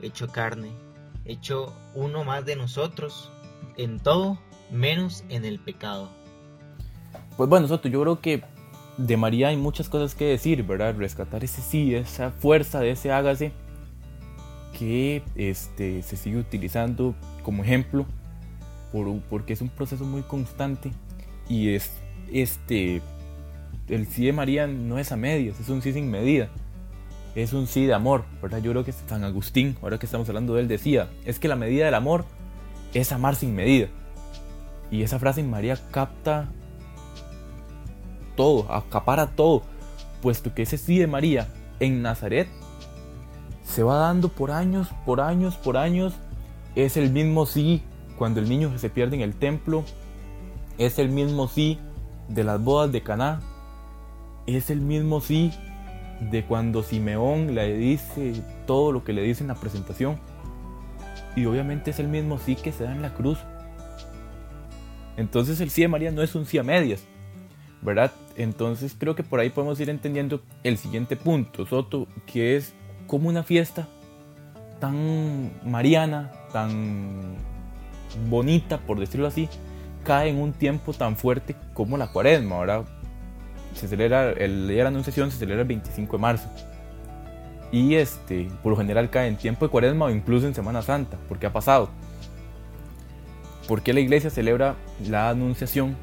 hecho 0.01 0.29
carne, 0.29 0.71
hecho 1.25 1.75
uno 1.95 2.23
más 2.23 2.45
de 2.45 2.55
nosotros 2.55 3.29
en 3.75 3.99
todo 3.99 4.39
menos 4.71 5.25
en 5.27 5.43
el 5.43 5.59
pecado. 5.59 6.09
Pues 7.35 7.49
bueno, 7.49 7.67
Soto, 7.67 7.89
yo 7.89 8.01
creo 8.01 8.21
que 8.21 8.41
de 8.97 9.17
María 9.17 9.49
hay 9.49 9.57
muchas 9.57 9.89
cosas 9.89 10.15
que 10.15 10.27
decir, 10.27 10.63
¿verdad? 10.63 10.95
Rescatar 10.97 11.43
ese 11.43 11.61
sí, 11.61 11.93
esa 11.93 12.31
fuerza 12.31 12.79
de 12.79 12.91
ese 12.91 13.11
hágase 13.11 13.51
que 14.79 15.23
este, 15.35 16.01
se 16.03 16.15
sigue 16.15 16.37
utilizando 16.37 17.15
como 17.43 17.65
ejemplo 17.65 18.05
por, 18.91 19.19
porque 19.29 19.53
es 19.53 19.61
un 19.61 19.69
proceso 19.69 20.05
muy 20.05 20.21
constante 20.21 20.91
y 21.49 21.69
es 21.69 21.91
este 22.31 23.01
el 23.87 24.07
sí 24.07 24.25
de 24.25 24.33
María 24.33 24.67
no 24.67 24.99
es 24.99 25.11
a 25.11 25.15
medias, 25.15 25.59
es 25.59 25.69
un 25.69 25.81
sí 25.81 25.93
sin 25.93 26.11
medida. 26.11 26.49
Es 27.35 27.53
un 27.53 27.67
sí 27.67 27.85
de 27.85 27.93
amor, 27.93 28.25
¿verdad? 28.41 28.61
Yo 28.61 28.71
creo 28.71 28.83
que 28.83 28.91
San 28.91 29.23
Agustín, 29.23 29.77
ahora 29.81 29.99
que 29.99 30.07
estamos 30.07 30.27
hablando 30.27 30.55
de 30.55 30.61
él, 30.61 30.67
decía, 30.67 31.07
es 31.23 31.39
que 31.39 31.47
la 31.47 31.55
medida 31.55 31.85
del 31.85 31.93
amor 31.93 32.25
es 32.93 33.11
amar 33.11 33.35
sin 33.35 33.55
medida. 33.55 33.87
Y 34.89 35.03
esa 35.03 35.19
frase 35.19 35.41
en 35.41 35.49
María 35.49 35.77
capta 35.91 36.49
todo, 38.35 38.71
acapara 38.71 39.27
todo, 39.27 39.63
puesto 40.21 40.53
que 40.53 40.63
ese 40.63 40.77
sí 40.77 40.97
de 40.97 41.07
María 41.07 41.47
en 41.79 42.01
Nazaret 42.01 42.47
se 43.63 43.83
va 43.83 43.97
dando 43.97 44.29
por 44.29 44.51
años, 44.51 44.89
por 45.05 45.21
años, 45.21 45.55
por 45.57 45.77
años. 45.77 46.15
Es 46.75 46.97
el 46.97 47.11
mismo 47.11 47.45
sí 47.45 47.83
cuando 48.17 48.39
el 48.39 48.49
niño 48.49 48.77
se 48.77 48.89
pierde 48.89 49.15
en 49.15 49.21
el 49.21 49.35
templo. 49.35 49.83
Es 50.77 50.99
el 50.99 51.09
mismo 51.09 51.47
sí 51.47 51.79
de 52.27 52.43
las 52.43 52.61
bodas 52.61 52.91
de 52.91 53.01
Caná. 53.01 53.41
Es 54.45 54.69
el 54.69 54.81
mismo 54.81 55.21
sí 55.21 55.51
de 56.19 56.45
cuando 56.45 56.83
Simeón 56.83 57.55
le 57.55 57.77
dice 57.77 58.41
todo 58.65 58.91
lo 58.91 59.03
que 59.03 59.13
le 59.13 59.21
dice 59.21 59.43
en 59.43 59.49
la 59.49 59.55
presentación. 59.55 60.17
Y 61.35 61.45
obviamente 61.45 61.91
es 61.91 61.99
el 61.99 62.07
mismo 62.07 62.37
sí 62.39 62.55
que 62.55 62.71
se 62.71 62.83
da 62.83 62.91
en 62.93 63.01
la 63.01 63.13
cruz 63.13 63.37
entonces 65.17 65.59
el 65.59 65.71
sí 65.71 65.81
de 65.81 65.87
María 65.87 66.11
no 66.11 66.21
es 66.21 66.35
un 66.35 66.45
sí 66.45 66.59
a 66.59 66.63
medias, 66.63 67.03
¿verdad? 67.81 68.11
Entonces 68.35 68.95
creo 68.97 69.15
que 69.15 69.23
por 69.23 69.39
ahí 69.39 69.49
podemos 69.49 69.79
ir 69.79 69.89
entendiendo 69.89 70.41
el 70.63 70.77
siguiente 70.77 71.17
punto, 71.17 71.65
Soto, 71.65 72.07
que 72.27 72.55
es 72.55 72.73
como 73.07 73.27
una 73.27 73.43
fiesta 73.43 73.87
tan 74.79 75.51
mariana, 75.65 76.31
tan 76.53 77.35
bonita, 78.29 78.77
por 78.79 78.99
decirlo 78.99 79.27
así, 79.27 79.49
cae 80.03 80.29
en 80.29 80.37
un 80.37 80.53
tiempo 80.53 80.93
tan 80.93 81.15
fuerte 81.15 81.55
como 81.73 81.97
la 81.97 82.07
cuaresma, 82.07 82.59
¿verdad? 82.59 82.85
Se 83.73 83.87
celebra, 83.87 84.31
el 84.31 84.67
día 84.67 84.77
de 84.77 84.83
la 84.83 84.89
Anunciación 84.89 85.31
se 85.31 85.37
celebra 85.37 85.61
el 85.61 85.67
25 85.67 86.17
de 86.17 86.21
marzo. 86.21 86.49
Y 87.71 87.95
este, 87.95 88.47
por 88.63 88.71
lo 88.71 88.77
general 88.77 89.09
cae 89.09 89.27
en 89.27 89.35
tiempo 89.35 89.65
de 89.65 89.71
cuaresma 89.71 90.05
o 90.05 90.09
incluso 90.09 90.47
en 90.47 90.55
Semana 90.55 90.81
Santa, 90.81 91.17
porque 91.27 91.45
ha 91.45 91.53
pasado. 91.53 91.89
¿Por 93.67 93.81
qué 93.81 93.93
la 93.93 93.99
iglesia 93.99 94.29
celebra 94.29 94.75
la 95.05 95.29
anunciación 95.29 95.95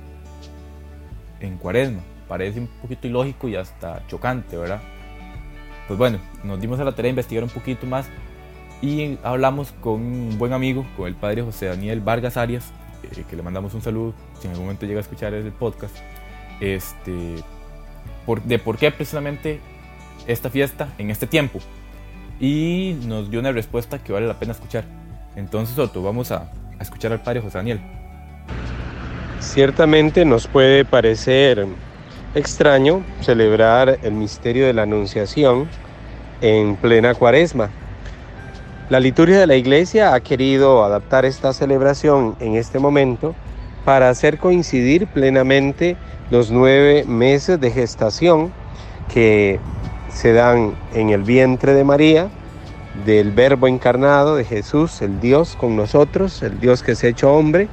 en 1.40 1.56
cuaresma? 1.56 2.02
Parece 2.28 2.60
un 2.60 2.66
poquito 2.66 3.06
ilógico 3.06 3.48
y 3.48 3.56
hasta 3.56 4.06
chocante, 4.06 4.56
¿verdad? 4.56 4.82
Pues 5.88 5.98
bueno, 5.98 6.18
nos 6.42 6.60
dimos 6.60 6.78
a 6.80 6.84
la 6.84 6.92
tarea 6.92 7.04
de 7.04 7.10
investigar 7.10 7.44
un 7.44 7.50
poquito 7.50 7.86
más 7.86 8.06
y 8.84 9.18
hablamos 9.22 9.72
con 9.80 9.94
un 9.94 10.38
buen 10.38 10.52
amigo, 10.52 10.84
con 10.94 11.06
el 11.06 11.14
padre 11.14 11.40
José 11.40 11.66
Daniel 11.66 12.02
Vargas 12.02 12.36
Arias, 12.36 12.70
eh, 13.02 13.24
que 13.28 13.34
le 13.34 13.42
mandamos 13.42 13.72
un 13.72 13.80
saludo 13.80 14.12
si 14.38 14.46
en 14.46 14.50
algún 14.50 14.66
momento 14.66 14.84
llega 14.84 14.98
a 14.98 15.00
escuchar 15.00 15.32
el 15.32 15.50
podcast, 15.52 15.96
este, 16.60 17.36
de 18.44 18.58
por 18.58 18.76
qué 18.76 18.90
precisamente 18.90 19.58
esta 20.26 20.50
fiesta 20.50 20.88
en 20.98 21.10
este 21.10 21.26
tiempo. 21.26 21.60
Y 22.38 22.98
nos 23.06 23.30
dio 23.30 23.40
una 23.40 23.52
respuesta 23.52 24.04
que 24.04 24.12
vale 24.12 24.26
la 24.26 24.38
pena 24.38 24.52
escuchar. 24.52 24.84
Entonces, 25.34 25.78
Otto, 25.78 26.02
vamos 26.02 26.30
a, 26.30 26.52
a 26.78 26.82
escuchar 26.82 27.10
al 27.12 27.22
Padre 27.22 27.40
José 27.40 27.56
Daniel. 27.56 27.80
Ciertamente 29.40 30.26
nos 30.26 30.46
puede 30.46 30.84
parecer 30.84 31.66
extraño 32.34 33.02
celebrar 33.22 33.98
el 34.02 34.12
misterio 34.12 34.66
de 34.66 34.74
la 34.74 34.82
Anunciación 34.82 35.68
en 36.42 36.76
plena 36.76 37.14
cuaresma. 37.14 37.70
La 38.90 39.00
liturgia 39.00 39.40
de 39.40 39.46
la 39.46 39.56
iglesia 39.56 40.12
ha 40.12 40.20
querido 40.20 40.84
adaptar 40.84 41.24
esta 41.24 41.54
celebración 41.54 42.36
en 42.38 42.54
este 42.54 42.78
momento 42.78 43.34
para 43.86 44.10
hacer 44.10 44.36
coincidir 44.36 45.06
plenamente 45.06 45.96
los 46.30 46.50
nueve 46.50 47.04
meses 47.06 47.58
de 47.58 47.70
gestación 47.70 48.52
que 49.12 49.58
se 50.10 50.34
dan 50.34 50.74
en 50.92 51.08
el 51.08 51.22
vientre 51.22 51.72
de 51.72 51.82
María 51.82 52.28
del 53.06 53.32
Verbo 53.32 53.68
encarnado, 53.68 54.36
de 54.36 54.44
Jesús, 54.44 55.00
el 55.00 55.18
Dios 55.18 55.56
con 55.58 55.76
nosotros, 55.76 56.42
el 56.42 56.60
Dios 56.60 56.82
que 56.82 56.94
se 56.94 57.06
ha 57.06 57.10
hecho 57.10 57.32
hombre. 57.32 57.68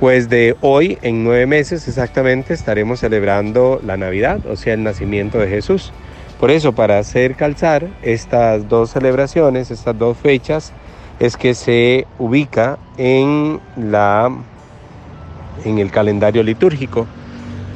Pues 0.00 0.30
de 0.30 0.56
hoy, 0.62 0.98
en 1.02 1.22
nueve 1.22 1.46
meses 1.46 1.86
exactamente, 1.86 2.54
estaremos 2.54 3.00
celebrando 3.00 3.80
la 3.84 3.98
Navidad, 3.98 4.40
o 4.46 4.56
sea, 4.56 4.72
el 4.72 4.82
nacimiento 4.82 5.38
de 5.38 5.48
Jesús. 5.48 5.92
Por 6.40 6.50
eso, 6.50 6.72
para 6.72 6.98
hacer 6.98 7.34
calzar 7.34 7.88
estas 8.02 8.68
dos 8.68 8.90
celebraciones, 8.90 9.70
estas 9.70 9.98
dos 9.98 10.18
fechas, 10.18 10.72
es 11.18 11.36
que 11.36 11.54
se 11.54 12.06
ubica 12.18 12.78
en 12.98 13.60
la 13.76 14.30
en 15.64 15.78
el 15.78 15.90
calendario 15.90 16.42
litúrgico. 16.42 17.06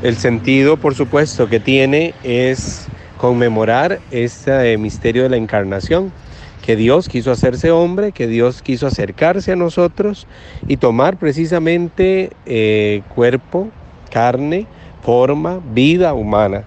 El 0.03 0.17
sentido, 0.17 0.77
por 0.77 0.95
supuesto, 0.95 1.49
que 1.49 1.59
tiene 1.59 2.15
es 2.23 2.87
conmemorar 3.19 4.01
este 4.11 4.77
misterio 4.79 5.23
de 5.23 5.31
la 5.31 5.37
encarnación, 5.37 6.13
que 6.65 6.77
Dios 6.77 7.09
quiso 7.09 7.31
hacerse 7.31 7.71
hombre, 7.71 8.13
que 8.13 8.27
Dios 8.27 8.63
quiso 8.63 8.87
acercarse 8.87 9.53
a 9.53 9.57
nosotros 9.57 10.27
y 10.69 10.77
tomar 10.77 11.17
precisamente 11.17 12.31
eh, 12.47 13.03
cuerpo, 13.15 13.69
carne, 14.11 14.67
forma, 15.03 15.61
vida 15.73 16.15
humana. 16.15 16.65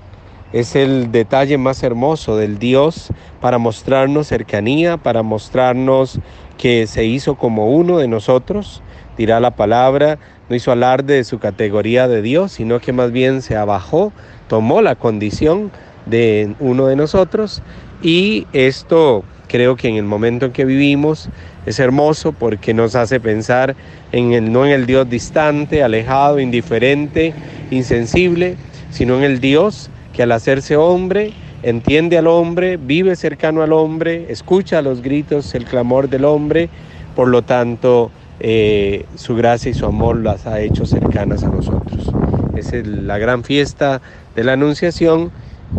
Es 0.53 0.75
el 0.75 1.11
detalle 1.11 1.57
más 1.57 1.81
hermoso 1.81 2.37
del 2.37 2.59
Dios 2.59 3.07
para 3.41 3.57
mostrarnos 3.57 4.27
cercanía, 4.27 4.97
para 4.97 5.23
mostrarnos 5.23 6.19
que 6.59 6.85
se 6.85 7.05
hizo 7.05 7.33
como 7.35 7.71
uno 7.71 7.97
de 7.97 8.07
nosotros, 8.07 8.83
dirá 9.17 9.39
la 9.39 9.55
palabra, 9.55 10.19
no 10.49 10.55
hizo 10.55 10.71
alarde 10.71 11.15
de 11.15 11.23
su 11.23 11.39
categoría 11.39 12.07
de 12.07 12.21
Dios, 12.21 12.51
sino 12.51 12.79
que 12.79 12.93
más 12.93 13.11
bien 13.11 13.41
se 13.41 13.55
abajó, 13.55 14.13
tomó 14.47 14.83
la 14.83 14.93
condición 14.93 15.71
de 16.05 16.53
uno 16.59 16.85
de 16.85 16.97
nosotros. 16.97 17.63
Y 18.03 18.45
esto 18.53 19.23
creo 19.47 19.75
que 19.75 19.87
en 19.87 19.95
el 19.95 20.05
momento 20.05 20.45
en 20.45 20.51
que 20.51 20.65
vivimos 20.65 21.29
es 21.65 21.79
hermoso 21.79 22.31
porque 22.31 22.75
nos 22.75 22.93
hace 22.93 23.19
pensar 23.19 23.75
en 24.11 24.33
el, 24.33 24.51
no 24.51 24.67
en 24.67 24.71
el 24.71 24.85
Dios 24.85 25.09
distante, 25.09 25.81
alejado, 25.81 26.39
indiferente, 26.39 27.33
insensible, 27.71 28.55
sino 28.91 29.17
en 29.17 29.23
el 29.23 29.39
Dios 29.39 29.89
que 30.13 30.23
al 30.23 30.31
hacerse 30.31 30.77
hombre 30.77 31.33
entiende 31.63 32.17
al 32.17 32.27
hombre, 32.27 32.77
vive 32.77 33.15
cercano 33.15 33.63
al 33.63 33.73
hombre, 33.73 34.27
escucha 34.29 34.81
los 34.81 35.01
gritos, 35.01 35.55
el 35.55 35.65
clamor 35.65 36.09
del 36.09 36.25
hombre, 36.25 36.69
por 37.15 37.27
lo 37.27 37.41
tanto 37.41 38.11
eh, 38.39 39.05
su 39.15 39.35
gracia 39.35 39.71
y 39.71 39.73
su 39.73 39.85
amor 39.85 40.17
las 40.17 40.45
ha 40.45 40.59
hecho 40.59 40.85
cercanas 40.85 41.43
a 41.43 41.49
nosotros. 41.49 42.11
Es 42.55 42.71
la 42.85 43.17
gran 43.17 43.43
fiesta 43.43 44.01
de 44.35 44.43
la 44.43 44.53
Anunciación 44.53 45.31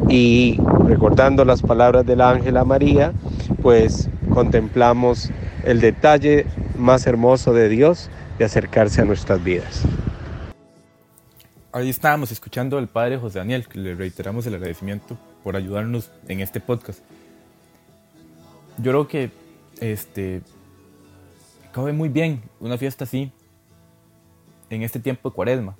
y 0.09 0.59
recordando 0.87 1.45
las 1.45 1.62
palabras 1.62 2.05
del 2.07 2.21
ángel 2.21 2.57
a 2.57 2.64
María, 2.64 3.12
pues 3.62 4.09
contemplamos 4.33 5.31
el 5.64 5.81
detalle 5.81 6.47
más 6.79 7.07
hermoso 7.07 7.53
de 7.53 7.69
Dios 7.69 8.11
de 8.38 8.45
acercarse 8.45 9.03
a 9.03 9.05
nuestras 9.05 9.43
vidas. 9.45 9.83
Ahí 11.75 11.90
estábamos 11.90 12.31
escuchando 12.31 12.78
al 12.78 12.87
padre 12.87 13.19
José 13.19 13.40
Daniel, 13.40 13.66
que 13.66 13.81
le 13.81 13.97
reiteramos 13.97 14.47
el 14.47 14.54
agradecimiento 14.54 15.19
por 15.43 15.57
ayudarnos 15.57 16.09
en 16.28 16.38
este 16.38 16.61
podcast. 16.61 17.00
Yo 18.78 18.93
creo 18.93 19.09
que 19.09 19.33
este 19.81 20.40
cabe 21.73 21.93
muy 21.93 22.09
bien 22.09 22.43
una 22.61 22.78
fiesta 22.78 23.02
así 23.02 23.33
en 24.71 24.85
este 24.85 25.00
tiempo 25.00 25.28
de 25.28 25.35
cuaresma. 25.35 25.75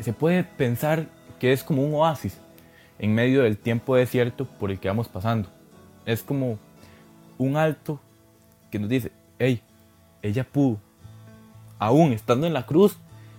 Se 0.00 0.12
puede 0.12 0.42
pensar 0.42 1.06
que 1.38 1.52
es 1.52 1.62
como 1.62 1.84
un 1.84 1.94
oasis 1.94 2.36
en 2.98 3.14
medio 3.14 3.44
del 3.44 3.58
tiempo 3.58 3.94
desierto 3.94 4.44
por 4.44 4.72
el 4.72 4.80
que 4.80 4.88
vamos 4.88 5.06
pasando. 5.06 5.48
Es 6.04 6.24
como 6.24 6.58
un 7.38 7.56
alto 7.56 8.00
que 8.72 8.80
nos 8.80 8.88
dice, 8.88 9.12
hey, 9.38 9.62
ella 10.20 10.42
pudo, 10.42 10.80
aún 11.78 12.12
estando 12.12 12.44
en 12.48 12.54
la 12.54 12.66
cruz, 12.66 12.98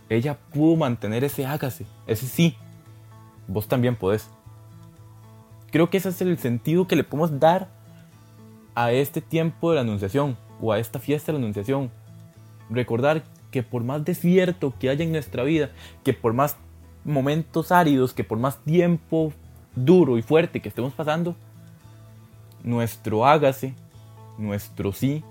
ella 0.10 0.38
pudo 0.54 0.76
mantener 0.76 1.24
ese 1.24 1.46
hágase, 1.46 1.86
ese 2.08 2.28
sí. 2.28 2.58
Vos 3.48 3.68
también 3.68 3.96
podés. 3.96 4.30
Creo 5.72 5.90
que 5.90 5.98
ese 5.98 6.10
es 6.10 6.22
el 6.22 6.38
sentido 6.38 6.88
que 6.88 6.96
le 6.96 7.04
podemos 7.04 7.40
dar 7.40 7.70
a 8.76 8.92
este 8.92 9.22
tiempo 9.22 9.70
de 9.70 9.76
la 9.76 9.82
Anunciación 9.82 10.38
o 10.62 10.72
a 10.72 10.80
esta 10.80 11.00
fiesta 11.00 11.32
de 11.32 11.38
la 11.38 11.44
Anunciación. 11.44 11.92
Recordar 12.70 13.24
que 13.52 13.64
por 13.64 13.84
más 13.84 14.04
desierto 14.04 14.74
que 14.80 14.90
haya 14.90 15.04
en 15.04 15.12
nuestra 15.12 15.44
vida, 15.44 15.70
que 16.04 16.14
por 16.14 16.34
más 16.34 16.58
momentos 17.04 17.72
áridos, 17.72 18.14
que 18.14 18.24
por 18.24 18.40
más 18.40 18.58
tiempo 18.64 19.34
duro 19.76 20.18
y 20.18 20.22
fuerte 20.22 20.62
que 20.62 20.70
estemos 20.70 20.94
pasando, 20.94 21.36
nuestro 22.64 23.26
hágase, 23.26 23.74
nuestro 24.38 24.92
sí, 24.92 25.24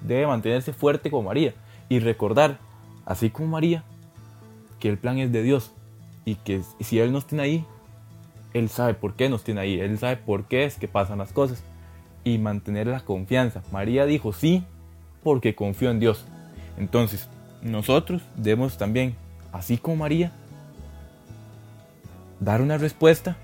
debe 0.00 0.26
mantenerse 0.26 0.72
fuerte 0.72 1.10
como 1.10 1.28
María 1.28 1.54
y 1.88 1.98
recordar, 1.98 2.58
así 3.04 3.30
como 3.30 3.48
María, 3.48 3.84
que 4.82 4.88
el 4.88 4.98
plan 4.98 5.16
es 5.20 5.30
de 5.30 5.44
Dios 5.44 5.70
y 6.24 6.34
que 6.34 6.60
si 6.80 6.98
Él 6.98 7.12
nos 7.12 7.28
tiene 7.28 7.44
ahí, 7.44 7.66
Él 8.52 8.68
sabe 8.68 8.94
por 8.94 9.14
qué 9.14 9.28
nos 9.28 9.44
tiene 9.44 9.60
ahí, 9.60 9.78
Él 9.78 9.96
sabe 9.96 10.16
por 10.16 10.46
qué 10.46 10.64
es 10.64 10.76
que 10.76 10.88
pasan 10.88 11.18
las 11.18 11.32
cosas 11.32 11.62
y 12.24 12.38
mantener 12.38 12.88
la 12.88 12.98
confianza. 12.98 13.62
María 13.70 14.06
dijo 14.06 14.32
sí 14.32 14.64
porque 15.22 15.54
confió 15.54 15.92
en 15.92 16.00
Dios. 16.00 16.24
Entonces, 16.78 17.28
nosotros 17.62 18.22
debemos 18.36 18.76
también, 18.76 19.14
así 19.52 19.78
como 19.78 19.98
María, 19.98 20.32
dar 22.40 22.60
una 22.60 22.76
respuesta, 22.76 23.36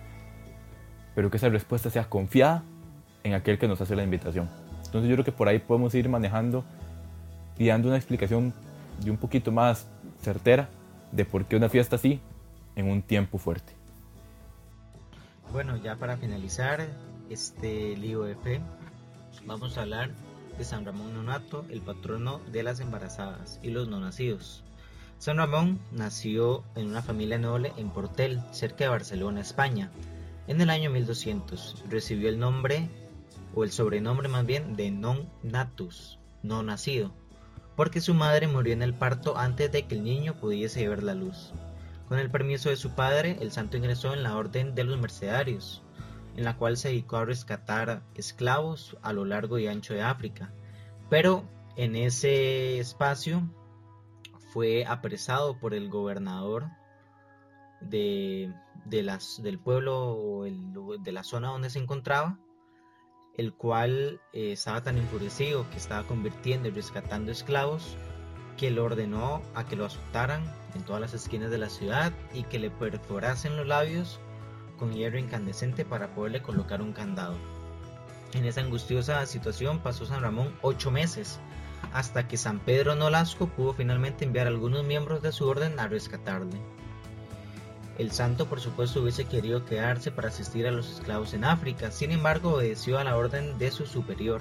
pero 1.14 1.30
que 1.30 1.36
esa 1.36 1.50
respuesta 1.50 1.88
sea 1.88 2.08
confiada 2.08 2.64
en 3.22 3.34
aquel 3.34 3.60
que 3.60 3.68
nos 3.68 3.80
hace 3.80 3.94
la 3.94 4.02
invitación. 4.02 4.48
Entonces 4.86 5.08
yo 5.08 5.14
creo 5.14 5.24
que 5.24 5.30
por 5.30 5.46
ahí 5.46 5.60
podemos 5.60 5.94
ir 5.94 6.08
manejando 6.08 6.64
y 7.58 7.68
dando 7.68 7.86
una 7.86 7.96
explicación 7.96 8.52
de 9.04 9.12
un 9.12 9.16
poquito 9.16 9.52
más 9.52 9.86
certera 10.20 10.68
de 11.12 11.24
por 11.24 11.46
qué 11.46 11.56
una 11.56 11.68
fiesta 11.68 11.96
así 11.96 12.20
en 12.76 12.88
un 12.90 13.02
tiempo 13.02 13.38
fuerte. 13.38 13.72
Bueno, 15.52 15.76
ya 15.76 15.96
para 15.96 16.16
finalizar 16.16 16.86
este 17.30 17.96
libro 17.96 18.24
de 18.24 18.36
fe, 18.36 18.60
vamos 19.46 19.78
a 19.78 19.82
hablar 19.82 20.10
de 20.58 20.64
San 20.64 20.84
Ramón 20.84 21.14
Nonato, 21.14 21.64
el 21.70 21.80
patrono 21.80 22.40
de 22.52 22.62
las 22.62 22.80
embarazadas 22.80 23.58
y 23.62 23.70
los 23.70 23.88
no 23.88 24.00
nacidos. 24.00 24.62
San 25.18 25.36
Ramón 25.36 25.80
nació 25.90 26.62
en 26.76 26.86
una 26.86 27.02
familia 27.02 27.38
noble 27.38 27.72
en 27.76 27.90
Portel, 27.90 28.40
cerca 28.52 28.84
de 28.84 28.90
Barcelona, 28.90 29.40
España. 29.40 29.90
En 30.46 30.60
el 30.60 30.70
año 30.70 30.90
1200 30.90 31.84
recibió 31.88 32.28
el 32.28 32.38
nombre, 32.38 32.88
o 33.54 33.64
el 33.64 33.72
sobrenombre 33.72 34.28
más 34.28 34.46
bien, 34.46 34.76
de 34.76 34.90
non 34.90 35.28
natus, 35.42 36.18
no 36.42 36.62
nacido, 36.62 37.10
porque 37.78 38.00
su 38.00 38.12
madre 38.12 38.48
murió 38.48 38.72
en 38.72 38.82
el 38.82 38.92
parto 38.92 39.38
antes 39.38 39.70
de 39.70 39.86
que 39.86 39.94
el 39.94 40.02
niño 40.02 40.34
pudiese 40.34 40.88
ver 40.88 41.04
la 41.04 41.14
luz. 41.14 41.52
Con 42.08 42.18
el 42.18 42.28
permiso 42.28 42.70
de 42.70 42.76
su 42.76 42.90
padre, 42.96 43.36
el 43.40 43.52
santo 43.52 43.76
ingresó 43.76 44.12
en 44.12 44.24
la 44.24 44.36
orden 44.36 44.74
de 44.74 44.82
los 44.82 44.98
mercedarios, 44.98 45.84
en 46.36 46.42
la 46.42 46.56
cual 46.56 46.76
se 46.76 46.88
dedicó 46.88 47.18
a 47.18 47.24
rescatar 47.24 48.02
esclavos 48.16 48.96
a 49.00 49.12
lo 49.12 49.24
largo 49.24 49.60
y 49.60 49.68
ancho 49.68 49.94
de 49.94 50.02
África. 50.02 50.52
Pero 51.08 51.44
en 51.76 51.94
ese 51.94 52.80
espacio 52.80 53.48
fue 54.52 54.84
apresado 54.84 55.56
por 55.60 55.72
el 55.72 55.88
gobernador 55.88 56.66
de, 57.80 58.52
del 58.86 59.58
pueblo 59.60 60.16
o 60.16 60.42
de 60.42 61.12
la 61.12 61.22
zona 61.22 61.50
donde 61.50 61.70
se 61.70 61.78
encontraba 61.78 62.40
el 63.38 63.54
cual 63.54 64.20
eh, 64.34 64.52
estaba 64.52 64.82
tan 64.82 64.98
enfurecido 64.98 65.68
que 65.70 65.78
estaba 65.78 66.06
convirtiendo 66.06 66.68
y 66.68 66.72
rescatando 66.72 67.32
esclavos 67.32 67.96
que 68.58 68.70
le 68.70 68.80
ordenó 68.80 69.40
a 69.54 69.64
que 69.64 69.76
lo 69.76 69.86
azotaran 69.86 70.42
en 70.74 70.82
todas 70.82 71.00
las 71.00 71.14
esquinas 71.14 71.50
de 71.50 71.58
la 71.58 71.70
ciudad 71.70 72.12
y 72.34 72.42
que 72.42 72.58
le 72.58 72.70
perforasen 72.70 73.56
los 73.56 73.66
labios 73.66 74.20
con 74.76 74.92
hierro 74.92 75.18
incandescente 75.18 75.84
para 75.84 76.14
poderle 76.14 76.42
colocar 76.42 76.82
un 76.82 76.92
candado. 76.92 77.36
En 78.34 78.44
esa 78.44 78.60
angustiosa 78.60 79.24
situación 79.24 79.78
pasó 79.78 80.04
San 80.04 80.20
Ramón 80.20 80.54
ocho 80.60 80.90
meses, 80.90 81.40
hasta 81.92 82.28
que 82.28 82.36
San 82.36 82.58
Pedro 82.58 82.94
Nolasco 82.94 83.46
pudo 83.46 83.72
finalmente 83.72 84.24
enviar 84.24 84.46
a 84.46 84.50
algunos 84.50 84.84
miembros 84.84 85.22
de 85.22 85.32
su 85.32 85.46
orden 85.46 85.78
a 85.78 85.88
rescatarle. 85.88 86.58
El 87.98 88.12
santo 88.12 88.46
por 88.46 88.60
supuesto 88.60 89.02
hubiese 89.02 89.24
querido 89.24 89.64
quedarse 89.64 90.12
para 90.12 90.28
asistir 90.28 90.68
a 90.68 90.70
los 90.70 90.88
esclavos 90.88 91.34
en 91.34 91.44
África, 91.44 91.90
sin 91.90 92.12
embargo 92.12 92.54
obedeció 92.54 92.96
a 92.98 93.04
la 93.04 93.16
orden 93.16 93.58
de 93.58 93.72
su 93.72 93.86
superior 93.86 94.40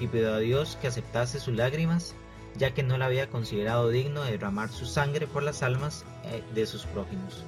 y 0.00 0.06
pidió 0.06 0.32
a 0.32 0.38
Dios 0.38 0.78
que 0.80 0.86
aceptase 0.86 1.38
sus 1.38 1.54
lágrimas, 1.54 2.14
ya 2.56 2.72
que 2.72 2.82
no 2.82 2.96
le 2.96 3.04
había 3.04 3.28
considerado 3.28 3.90
digno 3.90 4.22
de 4.22 4.32
derramar 4.32 4.70
su 4.70 4.86
sangre 4.86 5.26
por 5.26 5.42
las 5.42 5.62
almas 5.62 6.06
eh, 6.24 6.42
de 6.54 6.64
sus 6.64 6.86
prójimos. 6.86 7.44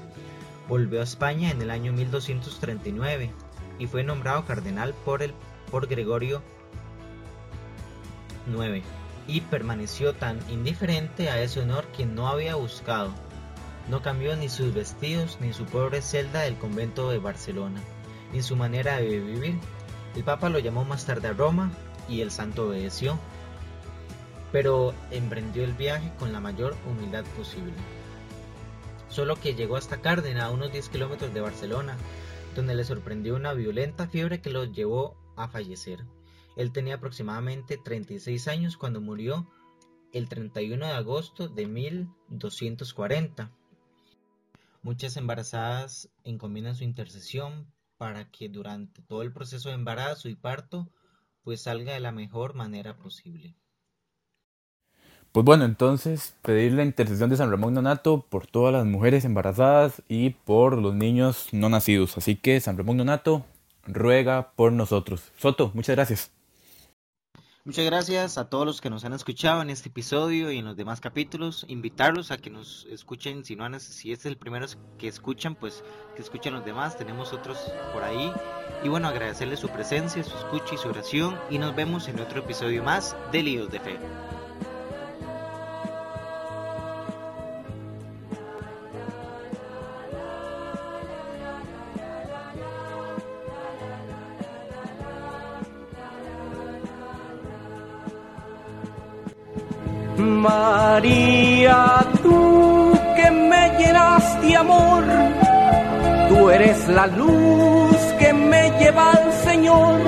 Volvió 0.68 1.00
a 1.00 1.04
España 1.04 1.50
en 1.50 1.62
el 1.62 1.70
año 1.70 1.90
1239 1.94 3.30
y 3.78 3.86
fue 3.86 4.04
nombrado 4.04 4.44
cardenal 4.44 4.92
por, 5.06 5.22
el, 5.22 5.32
por 5.70 5.86
Gregorio 5.86 6.42
IX 8.46 8.84
y 9.26 9.40
permaneció 9.40 10.12
tan 10.12 10.38
indiferente 10.50 11.30
a 11.30 11.40
ese 11.40 11.60
honor 11.60 11.86
que 11.96 12.04
no 12.04 12.28
había 12.28 12.56
buscado 12.56 13.10
no 13.88 14.02
cambió 14.02 14.36
ni 14.36 14.48
sus 14.48 14.74
vestidos, 14.74 15.38
ni 15.40 15.52
su 15.52 15.64
pobre 15.64 16.02
celda 16.02 16.42
del 16.42 16.56
convento 16.56 17.10
de 17.10 17.18
Barcelona, 17.18 17.80
ni 18.32 18.42
su 18.42 18.56
manera 18.56 18.96
de 18.96 19.20
vivir. 19.20 19.58
El 20.14 20.24
Papa 20.24 20.48
lo 20.48 20.58
llamó 20.58 20.84
más 20.84 21.06
tarde 21.06 21.28
a 21.28 21.32
Roma 21.32 21.70
y 22.08 22.20
el 22.20 22.30
santo 22.30 22.68
obedeció, 22.68 23.18
pero 24.50 24.94
emprendió 25.10 25.64
el 25.64 25.72
viaje 25.74 26.12
con 26.18 26.32
la 26.32 26.40
mayor 26.40 26.76
humildad 26.86 27.24
posible. 27.36 27.74
Solo 29.08 29.36
que 29.36 29.54
llegó 29.54 29.76
hasta 29.76 30.00
Cárdenas, 30.00 30.44
a 30.44 30.50
unos 30.50 30.72
10 30.72 30.88
kilómetros 30.88 31.32
de 31.32 31.40
Barcelona, 31.40 31.96
donde 32.56 32.74
le 32.74 32.84
sorprendió 32.84 33.36
una 33.36 33.52
violenta 33.52 34.08
fiebre 34.08 34.40
que 34.40 34.50
lo 34.50 34.64
llevó 34.64 35.16
a 35.36 35.48
fallecer. 35.48 36.04
Él 36.56 36.72
tenía 36.72 36.96
aproximadamente 36.96 37.78
36 37.82 38.48
años 38.48 38.76
cuando 38.76 39.00
murió 39.00 39.46
el 40.12 40.28
31 40.28 40.86
de 40.86 40.92
agosto 40.92 41.48
de 41.48 41.66
1240 41.66 43.52
Muchas 44.86 45.16
embarazadas 45.16 46.10
encomiendan 46.22 46.76
su 46.76 46.84
intercesión 46.84 47.66
para 47.96 48.30
que 48.30 48.48
durante 48.48 49.02
todo 49.02 49.22
el 49.22 49.32
proceso 49.32 49.68
de 49.68 49.74
embarazo 49.74 50.28
y 50.28 50.36
parto 50.36 50.92
pues 51.42 51.62
salga 51.62 51.94
de 51.94 51.98
la 51.98 52.12
mejor 52.12 52.54
manera 52.54 52.96
posible. 52.96 53.56
Pues 55.32 55.44
bueno, 55.44 55.64
entonces 55.64 56.36
pedir 56.40 56.74
la 56.74 56.84
intercesión 56.84 57.30
de 57.30 57.36
San 57.36 57.50
Ramón 57.50 57.74
Nonato 57.74 58.26
por 58.28 58.46
todas 58.46 58.72
las 58.72 58.86
mujeres 58.86 59.24
embarazadas 59.24 60.04
y 60.06 60.30
por 60.30 60.78
los 60.78 60.94
niños 60.94 61.48
no 61.50 61.68
nacidos. 61.68 62.16
Así 62.16 62.36
que 62.36 62.60
San 62.60 62.78
Ramón 62.78 62.98
Nonato 62.98 63.44
ruega 63.88 64.52
por 64.54 64.70
nosotros. 64.70 65.32
Soto, 65.36 65.72
muchas 65.74 65.96
gracias. 65.96 66.35
Muchas 67.66 67.84
gracias 67.84 68.38
a 68.38 68.48
todos 68.48 68.64
los 68.64 68.80
que 68.80 68.90
nos 68.90 69.04
han 69.04 69.12
escuchado 69.12 69.60
en 69.60 69.70
este 69.70 69.88
episodio 69.88 70.52
y 70.52 70.58
en 70.58 70.66
los 70.66 70.76
demás 70.76 71.00
capítulos. 71.00 71.66
Invitarlos 71.66 72.30
a 72.30 72.38
que 72.38 72.48
nos 72.48 72.86
escuchen, 72.92 73.44
si 73.44 73.56
no 73.56 73.66
si 73.80 74.12
este 74.12 74.28
es 74.28 74.32
el 74.32 74.38
primero 74.38 74.64
que 74.98 75.08
escuchan, 75.08 75.56
pues 75.56 75.82
que 76.14 76.22
escuchen 76.22 76.54
los 76.54 76.64
demás. 76.64 76.96
Tenemos 76.96 77.32
otros 77.32 77.58
por 77.92 78.04
ahí. 78.04 78.32
Y 78.84 78.88
bueno, 78.88 79.08
agradecerles 79.08 79.58
su 79.58 79.68
presencia, 79.68 80.22
su 80.22 80.36
escucha 80.38 80.76
y 80.76 80.78
su 80.78 80.88
oración. 80.88 81.36
Y 81.50 81.58
nos 81.58 81.74
vemos 81.74 82.06
en 82.06 82.20
otro 82.20 82.38
episodio 82.38 82.84
más 82.84 83.16
de 83.32 83.42
Líos 83.42 83.68
de 83.68 83.80
Fe. 83.80 83.98
Amor, 104.56 105.04
tú 106.28 106.50
eres 106.50 106.88
la 106.88 107.06
luz 107.06 107.96
que 108.18 108.32
me 108.32 108.70
lleva 108.78 109.12
al 109.12 109.32
Señor. 109.44 110.00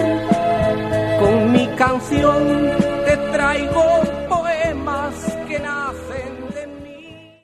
Con 1.21 1.53
mi 1.53 1.67
canción 1.77 2.71
te 3.07 3.17
traigo 3.33 3.98